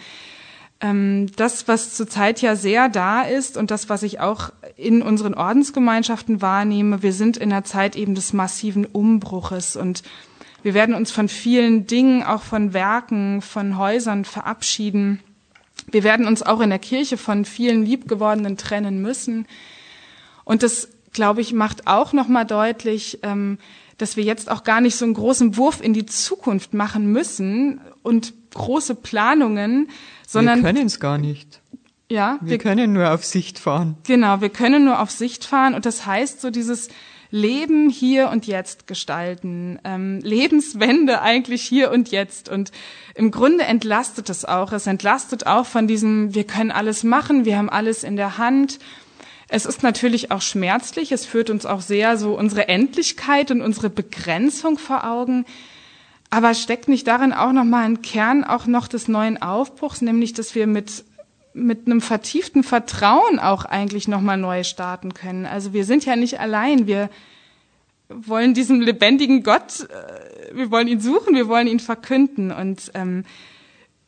Ähm, 0.82 1.28
das, 1.36 1.68
was 1.68 1.94
zurzeit 1.94 2.42
ja 2.42 2.56
sehr 2.56 2.90
da 2.90 3.22
ist 3.22 3.58
und 3.58 3.70
das, 3.70 3.90
was 3.90 4.02
ich 4.02 4.20
auch 4.20 4.50
in 4.76 5.04
unseren 5.04 5.36
Ordensgemeinschaften 5.36 6.42
wahrnehme, 6.42 7.04
wir 7.04 7.14
sind 7.14 7.38
in 7.38 7.52
der 7.52 7.64
Zeit 7.64 7.96
eben 7.96 8.16
des 8.16 8.34
massiven 8.34 8.86
Umbruches 8.86 9.76
und 9.76 10.02
wir 10.64 10.74
werden 10.74 10.96
uns 10.96 11.12
von 11.12 11.28
vielen 11.28 11.86
Dingen, 11.88 12.24
auch 12.24 12.42
von 12.42 12.74
Werken, 12.74 13.42
von 13.42 13.78
Häusern 13.78 14.26
verabschieden. 14.26 15.20
Wir 15.92 16.04
werden 16.04 16.26
uns 16.26 16.42
auch 16.42 16.62
in 16.62 16.70
der 16.70 16.80
Kirche 16.80 17.18
von 17.18 17.46
vielen 17.46 17.86
Liebgewordenen 17.86 18.58
trennen 18.58 19.02
müssen. 19.02 19.46
Und 20.46 20.64
das, 20.64 20.88
glaube 21.12 21.42
ich, 21.42 21.54
macht 21.54 21.88
auch 21.88 22.14
nochmal 22.14 22.46
deutlich, 22.46 23.20
ähm, 23.24 23.58
dass 23.98 24.16
wir 24.18 24.24
jetzt 24.24 24.50
auch 24.50 24.64
gar 24.64 24.82
nicht 24.82 24.96
so 24.96 25.06
einen 25.06 25.14
großen 25.14 25.58
Wurf 25.58 25.82
in 25.82 25.94
die 25.94 26.06
Zukunft 26.06 26.74
machen 26.74 27.12
müssen 27.12 27.82
und 28.02 28.34
große 28.54 28.96
Planungen, 28.96 29.90
sondern 30.26 30.60
wir 30.60 30.72
können 30.72 30.88
es 30.88 31.00
gar 31.00 31.18
nicht. 31.18 31.62
Ja, 32.10 32.38
wir, 32.42 32.52
wir 32.52 32.58
können 32.58 32.94
nur 32.94 33.12
auf 33.12 33.26
Sicht 33.26 33.60
fahren. 33.60 33.98
Genau, 34.06 34.42
wir 34.42 34.50
können 34.50 34.86
nur 34.86 35.00
auf 35.00 35.12
Sicht 35.12 35.46
fahren 35.46 35.74
und 35.74 35.86
das 35.86 36.06
heißt 36.06 36.42
so 36.42 36.50
dieses 36.52 36.90
Leben 37.34 37.90
hier 37.90 38.30
und 38.30 38.46
jetzt 38.46 38.86
gestalten, 38.86 39.80
ähm, 39.84 40.20
Lebenswende 40.22 41.24
eigentlich 41.24 41.64
hier 41.64 41.90
und 41.90 42.12
jetzt. 42.12 42.48
Und 42.48 42.72
im 43.16 43.32
Grunde 43.32 43.64
entlastet 43.64 44.30
es 44.30 44.46
auch. 44.46 44.72
Es 44.72 44.86
entlastet 44.86 45.48
auch 45.48 45.66
von 45.66 45.88
diesem, 45.88 46.36
wir 46.36 46.44
können 46.44 46.70
alles 46.70 47.04
machen, 47.04 47.44
wir 47.44 47.58
haben 47.58 47.72
alles 47.72 48.04
in 48.04 48.18
der 48.18 48.38
Hand. 48.38 48.78
Es 49.50 49.66
ist 49.66 49.82
natürlich 49.82 50.30
auch 50.30 50.44
schmerzlich. 50.44 51.12
Es 51.12 51.26
führt 51.26 51.50
uns 51.50 51.66
auch 51.66 51.82
sehr 51.82 52.18
so 52.18 52.38
unsere 52.38 52.68
Endlichkeit 52.68 53.50
und 53.50 53.64
unsere 53.64 53.90
Begrenzung 53.90 54.78
vor 54.78 55.04
Augen. 55.04 55.46
Aber 56.30 56.54
steckt 56.54 56.88
nicht 56.88 57.08
darin 57.08 57.34
auch 57.34 57.52
nochmal 57.52 57.86
ein 57.86 58.04
Kern 58.04 58.44
auch 58.44 58.68
noch 58.68 58.88
des 58.88 59.08
neuen 59.08 59.42
Aufbruchs, 59.42 60.02
nämlich, 60.02 60.34
dass 60.34 60.54
wir 60.54 60.68
mit 60.68 61.04
mit 61.54 61.86
einem 61.86 62.02
vertieften 62.02 62.64
Vertrauen 62.64 63.40
auch 63.40 63.66
eigentlich 63.66 64.08
nochmal 64.08 64.38
neu 64.38 64.64
starten 64.64 65.14
können. 65.14 65.46
Also 65.46 65.74
wir 65.74 65.86
sind 65.86 66.06
ja 66.06 66.16
nicht 66.16 66.40
allein. 66.40 66.88
Wir 66.88 67.10
wollen 68.10 68.54
diesem 68.54 68.82
lebendigen 68.82 69.44
Gott, 69.44 69.88
äh, 69.90 70.56
wir 70.56 70.72
wollen 70.72 70.88
ihn 70.88 71.00
suchen, 71.00 71.36
wir 71.36 71.48
wollen 71.48 71.68
ihn 71.68 71.80
verkünden. 71.80 72.52
Und 72.52 72.92
ähm, 72.94 73.24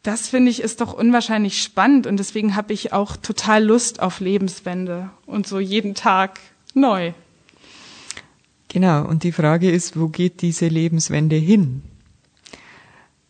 das 0.04 0.30
finde 0.30 0.52
ich 0.52 0.62
ist 0.62 0.82
doch 0.82 0.94
unwahrscheinlich 0.94 1.62
spannend. 1.62 2.08
Und 2.08 2.18
deswegen 2.18 2.56
habe 2.56 2.74
ich 2.74 2.94
auch 2.94 3.16
total 3.16 3.64
Lust 3.64 4.02
auf 4.02 4.20
Lebenswende 4.20 5.10
und 5.26 5.48
so 5.48 5.60
jeden 5.60 5.96
Tag 5.96 6.40
neu. 6.74 7.14
Genau. 8.68 9.06
Und 9.06 9.24
die 9.24 9.32
Frage 9.32 9.72
ist, 9.72 10.00
wo 10.00 10.08
geht 10.08 10.42
diese 10.42 10.68
Lebenswende 10.68 11.36
hin? 11.36 11.82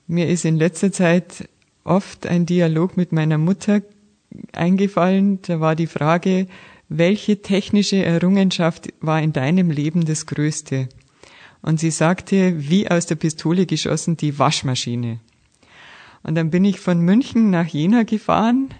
Mir 0.07 0.27
ist 0.27 0.45
in 0.45 0.57
letzter 0.57 0.91
Zeit 0.91 1.49
oft 1.83 2.27
ein 2.27 2.45
Dialog 2.45 2.97
mit 2.97 3.11
meiner 3.11 3.37
Mutter 3.37 3.81
eingefallen. 4.53 5.39
Da 5.41 5.59
war 5.59 5.75
die 5.75 5.87
Frage, 5.87 6.47
welche 6.89 7.41
technische 7.41 8.03
Errungenschaft 8.03 8.93
war 9.01 9.21
in 9.21 9.33
deinem 9.33 9.71
Leben 9.71 10.05
das 10.05 10.25
Größte? 10.25 10.89
Und 11.61 11.79
sie 11.79 11.91
sagte, 11.91 12.69
wie 12.69 12.89
aus 12.89 13.07
der 13.07 13.15
Pistole 13.15 13.65
geschossen, 13.65 14.17
die 14.17 14.37
Waschmaschine. 14.37 15.19
Und 16.21 16.35
dann 16.35 16.51
bin 16.51 16.63
ich 16.65 16.79
von 16.79 16.99
München 16.99 17.49
nach 17.49 17.67
Jena 17.67 18.03
gefahren 18.03 18.73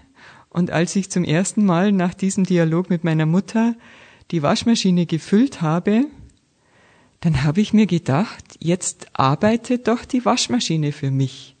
und 0.56 0.70
als 0.70 0.96
ich 0.96 1.10
zum 1.10 1.22
ersten 1.22 1.66
Mal 1.66 1.92
nach 1.92 2.14
diesem 2.14 2.44
Dialog 2.44 2.88
mit 2.88 3.04
meiner 3.04 3.26
Mutter 3.26 3.74
die 4.30 4.42
Waschmaschine 4.42 5.04
gefüllt 5.04 5.60
habe, 5.60 6.06
dann 7.20 7.44
habe 7.44 7.60
ich 7.60 7.74
mir 7.74 7.86
gedacht, 7.86 8.56
jetzt 8.58 9.08
arbeitet 9.12 9.86
doch 9.86 10.06
die 10.06 10.24
Waschmaschine 10.24 10.92
für 10.92 11.10
mich. 11.10 11.56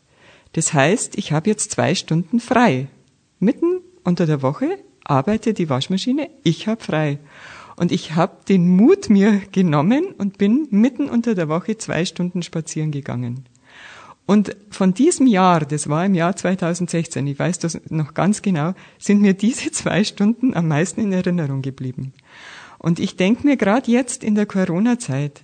Das 0.52 0.72
heißt, 0.72 1.18
ich 1.18 1.32
habe 1.32 1.50
jetzt 1.50 1.72
zwei 1.72 1.94
Stunden 1.94 2.40
frei. 2.40 2.88
Mitten 3.38 3.75
unter 4.06 4.26
der 4.26 4.42
Woche 4.42 4.78
arbeitet 5.04 5.58
die 5.58 5.68
Waschmaschine, 5.68 6.30
ich 6.42 6.68
habe 6.68 6.82
frei. 6.82 7.18
Und 7.76 7.92
ich 7.92 8.14
habe 8.14 8.38
den 8.48 8.68
Mut 8.68 9.10
mir 9.10 9.42
genommen 9.52 10.14
und 10.16 10.38
bin 10.38 10.66
mitten 10.70 11.10
unter 11.10 11.34
der 11.34 11.48
Woche 11.48 11.76
zwei 11.76 12.04
Stunden 12.04 12.42
spazieren 12.42 12.90
gegangen. 12.90 13.44
Und 14.24 14.56
von 14.70 14.94
diesem 14.94 15.26
Jahr, 15.26 15.60
das 15.60 15.88
war 15.88 16.04
im 16.04 16.14
Jahr 16.14 16.34
2016, 16.34 17.26
ich 17.26 17.38
weiß 17.38 17.60
das 17.60 17.80
noch 17.90 18.14
ganz 18.14 18.42
genau, 18.42 18.74
sind 18.98 19.20
mir 19.20 19.34
diese 19.34 19.70
zwei 19.70 20.02
Stunden 20.02 20.54
am 20.54 20.68
meisten 20.68 21.00
in 21.00 21.12
Erinnerung 21.12 21.62
geblieben. 21.62 22.12
Und 22.78 22.98
ich 22.98 23.16
denke 23.16 23.46
mir 23.46 23.56
gerade 23.56 23.90
jetzt 23.90 24.24
in 24.24 24.34
der 24.34 24.46
Corona-Zeit, 24.46 25.42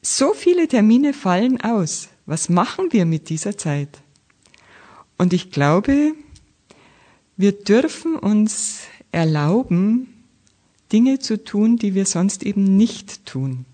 so 0.00 0.32
viele 0.32 0.68
Termine 0.68 1.12
fallen 1.12 1.60
aus. 1.60 2.08
Was 2.26 2.48
machen 2.48 2.88
wir 2.90 3.04
mit 3.04 3.30
dieser 3.30 3.56
Zeit? 3.56 3.98
Und 5.16 5.32
ich 5.32 5.50
glaube, 5.50 6.12
wir 7.38 7.52
dürfen 7.52 8.16
uns 8.16 8.80
erlauben, 9.12 10.08
Dinge 10.92 11.20
zu 11.20 11.42
tun, 11.42 11.76
die 11.76 11.94
wir 11.94 12.04
sonst 12.04 12.42
eben 12.42 12.76
nicht 12.76 13.24
tun. 13.26 13.64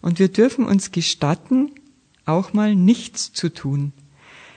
Und 0.00 0.18
wir 0.18 0.28
dürfen 0.28 0.64
uns 0.64 0.90
gestatten, 0.90 1.70
auch 2.24 2.54
mal 2.54 2.74
nichts 2.74 3.32
zu 3.32 3.52
tun. 3.52 3.92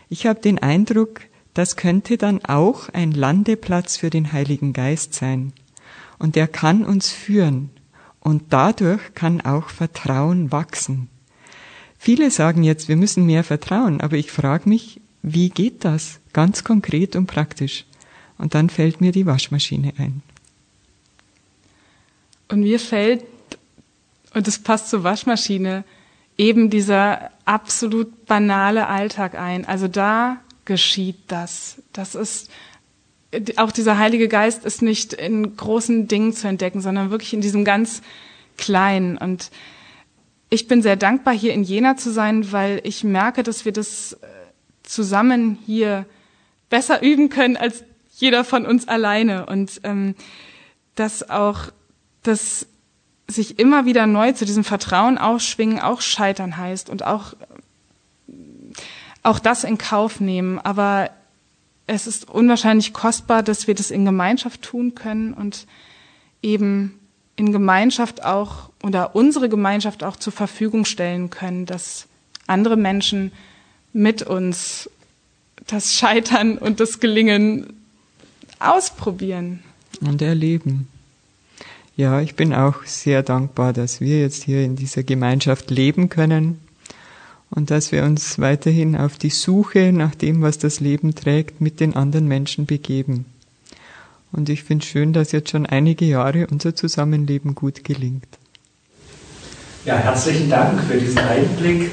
Ich 0.08 0.26
habe 0.26 0.40
den 0.40 0.60
Eindruck, 0.60 1.22
das 1.54 1.76
könnte 1.76 2.18
dann 2.18 2.46
auch 2.46 2.88
ein 2.88 3.12
Landeplatz 3.12 3.98
für 3.98 4.10
den 4.10 4.32
Heiligen 4.32 4.72
Geist 4.72 5.14
sein. 5.14 5.52
Und 6.18 6.38
der 6.38 6.48
kann 6.48 6.86
uns 6.86 7.10
führen. 7.10 7.70
Und 8.22 8.44
dadurch 8.52 9.14
kann 9.14 9.42
auch 9.42 9.70
Vertrauen 9.70 10.54
wachsen. 10.54 11.10
Viele 11.98 12.32
sagen 12.32 12.64
jetzt, 12.64 12.88
wir 12.88 12.96
müssen 12.96 13.26
mehr 13.26 13.44
vertrauen, 13.44 14.00
aber 14.00 14.16
ich 14.16 14.32
frage 14.32 14.70
mich, 14.70 15.02
wie 15.22 15.50
geht 15.50 15.84
das 15.84 16.22
ganz 16.32 16.64
konkret 16.64 17.18
und 17.18 17.28
praktisch? 17.28 17.86
Und 18.44 18.56
dann 18.56 18.70
fällt 18.70 19.00
mir 19.00 19.14
die 19.14 19.26
Waschmaschine 19.26 19.94
ein. 19.98 20.22
Und 22.50 22.60
mir 22.60 22.78
fällt, 22.78 23.24
und 24.34 24.50
es 24.50 24.60
passt 24.60 24.90
zur 24.90 25.06
Waschmaschine, 25.06 25.86
eben 26.38 26.70
dieser 26.70 27.32
absolut 27.46 28.26
banale 28.26 28.88
Alltag 28.88 29.36
ein. 29.36 29.64
Also 29.64 29.88
da 29.88 30.42
geschieht 30.66 31.16
das. 31.30 31.82
Das 31.94 32.16
ist, 32.16 32.52
auch 33.56 33.72
dieser 33.72 33.98
Heilige 33.98 34.28
Geist 34.28 34.66
ist 34.66 34.82
nicht 34.82 35.14
in 35.14 35.56
großen 35.56 36.10
Dingen 36.10 36.34
zu 36.34 36.50
entdecken, 36.50 36.82
sondern 36.82 37.12
wirklich 37.12 37.34
in 37.34 37.40
diesem 37.40 37.64
ganz 37.64 38.02
kleinen. 38.58 39.18
Und 39.18 39.52
ich 40.50 40.68
bin 40.68 40.82
sehr 40.82 40.98
dankbar, 40.98 41.34
hier 41.34 41.54
in 41.54 41.64
Jena 41.64 41.96
zu 41.96 42.12
sein, 42.12 42.52
weil 42.52 42.82
ich 42.84 43.06
merke, 43.06 43.42
dass 43.42 43.64
wir 43.64 43.72
das 43.72 44.18
äh, 44.22 44.28
zusammen 44.84 45.60
hier 45.66 46.06
besser 46.70 47.02
üben 47.02 47.30
können 47.30 47.56
als 47.56 47.86
jeder 48.16 48.44
von 48.44 48.66
uns 48.66 48.88
alleine. 48.88 49.46
Und 49.46 49.82
ähm, 49.84 50.16
dass 50.96 51.30
auch 51.30 51.66
das 52.22 52.68
sich 53.28 53.60
immer 53.60 53.86
wieder 53.86 54.06
neu 54.06 54.34
zu 54.34 54.46
diesem 54.46 54.64
Vertrauen 54.64 55.18
ausschwingen 55.18 55.80
auch 55.80 56.02
scheitern 56.02 56.58
heißt 56.58 56.90
und 56.90 57.06
auch 57.06 57.34
auch 59.24 59.40
das 59.40 59.64
in 59.64 59.78
Kauf 59.78 60.20
nehmen, 60.20 60.60
aber 60.60 61.10
es 61.88 62.08
ist 62.08 62.30
unwahrscheinlich 62.30 62.94
kostbar, 62.94 63.42
dass 63.42 63.68
wir 63.68 63.76
das 63.76 63.90
in 63.90 64.06
Gemeinschaft 64.06 64.62
tun 64.62 64.96
können 64.96 65.34
und 65.34 65.66
eben 66.42 67.00
in 67.36 67.52
Gemeinschaft 67.52 68.24
auch 68.24 68.70
oder 68.84 69.16
unsere 69.16 69.50
Gemeinschaft 69.50 70.04
auch 70.04 70.18
zur 70.18 70.34
Verfügung 70.34 70.86
stellen 70.86 71.30
können, 71.30 71.66
dass 71.66 72.08
andere 72.48 72.78
Menschen 72.78 73.32
mit 73.94 74.24
uns 74.24 74.90
das 75.68 75.94
Scheitern 75.94 76.58
und 76.58 76.80
das 76.80 77.00
Gelingen 77.00 77.83
ausprobieren. 78.64 79.64
Und 80.02 80.22
erleben. 80.22 80.88
Ja, 81.96 82.22
ich 82.22 82.36
bin 82.36 82.54
auch 82.54 82.84
sehr 82.86 83.22
dankbar, 83.22 83.72
dass 83.72 84.02
wir 84.02 84.20
jetzt 84.20 84.44
hier 84.44 84.64
in 84.64 84.76
dieser 84.76 85.04
Gemeinschaft 85.04 85.70
leben 85.70 86.10
können 86.10 86.60
und 87.52 87.70
dass 87.70 87.92
wir 87.92 88.04
uns 88.04 88.40
weiterhin 88.40 88.96
auf 88.98 89.18
die 89.18 89.30
Suche 89.30 89.94
nach 89.94 90.16
dem, 90.16 90.42
was 90.42 90.58
das 90.58 90.80
Leben 90.80 91.14
trägt, 91.14 91.62
mit 91.62 91.80
den 91.80 91.96
anderen 91.96 92.28
Menschen 92.28 92.66
begeben. 92.66 93.26
Und 94.32 94.50
ich 94.50 94.64
finde 94.64 94.84
schön, 94.84 95.14
dass 95.14 95.32
jetzt 95.32 95.52
schon 95.52 95.68
einige 95.68 96.06
Jahre 96.06 96.48
unser 96.48 96.76
Zusammenleben 96.76 97.54
gut 97.54 97.84
gelingt. 97.84 98.28
Ja, 99.86 99.98
herzlichen 99.98 100.50
Dank 100.50 100.82
für 100.82 100.98
diesen 100.98 101.20
Einblick 101.20 101.92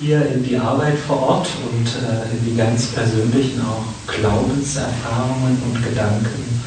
hier 0.00 0.26
in 0.26 0.42
die 0.42 0.56
Arbeit 0.56 0.98
vor 0.98 1.20
Ort 1.20 1.48
und 1.70 1.86
äh, 1.86 2.36
in 2.36 2.44
die 2.44 2.56
ganz 2.56 2.88
persönlichen 2.88 3.60
auch 3.60 3.84
Glaubenserfahrungen 4.06 5.58
und 5.62 5.84
Gedanken. 5.84 6.60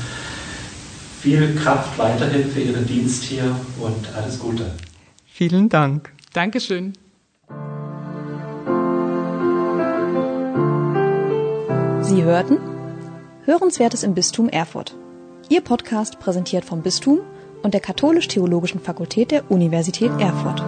Viel 1.21 1.55
Kraft 1.55 1.97
weiterhin 1.97 2.49
für 2.51 2.59
Ihren 2.59 2.85
Dienst 2.85 3.23
hier 3.23 3.55
und 3.79 4.07
alles 4.15 4.39
Gute. 4.39 4.71
Vielen 5.25 5.69
Dank. 5.69 6.11
Dankeschön. 6.33 6.93
Sie 12.01 12.23
hörten 12.23 12.59
Hörenswertes 13.45 14.03
im 14.03 14.13
Bistum 14.13 14.47
Erfurt. 14.49 14.95
Ihr 15.49 15.61
Podcast 15.61 16.19
präsentiert 16.19 16.65
vom 16.65 16.81
Bistum 16.81 17.21
und 17.63 17.73
der 17.73 17.81
Katholisch-Theologischen 17.81 18.79
Fakultät 18.79 19.31
der 19.31 19.49
Universität 19.49 20.11
Erfurt. 20.19 20.63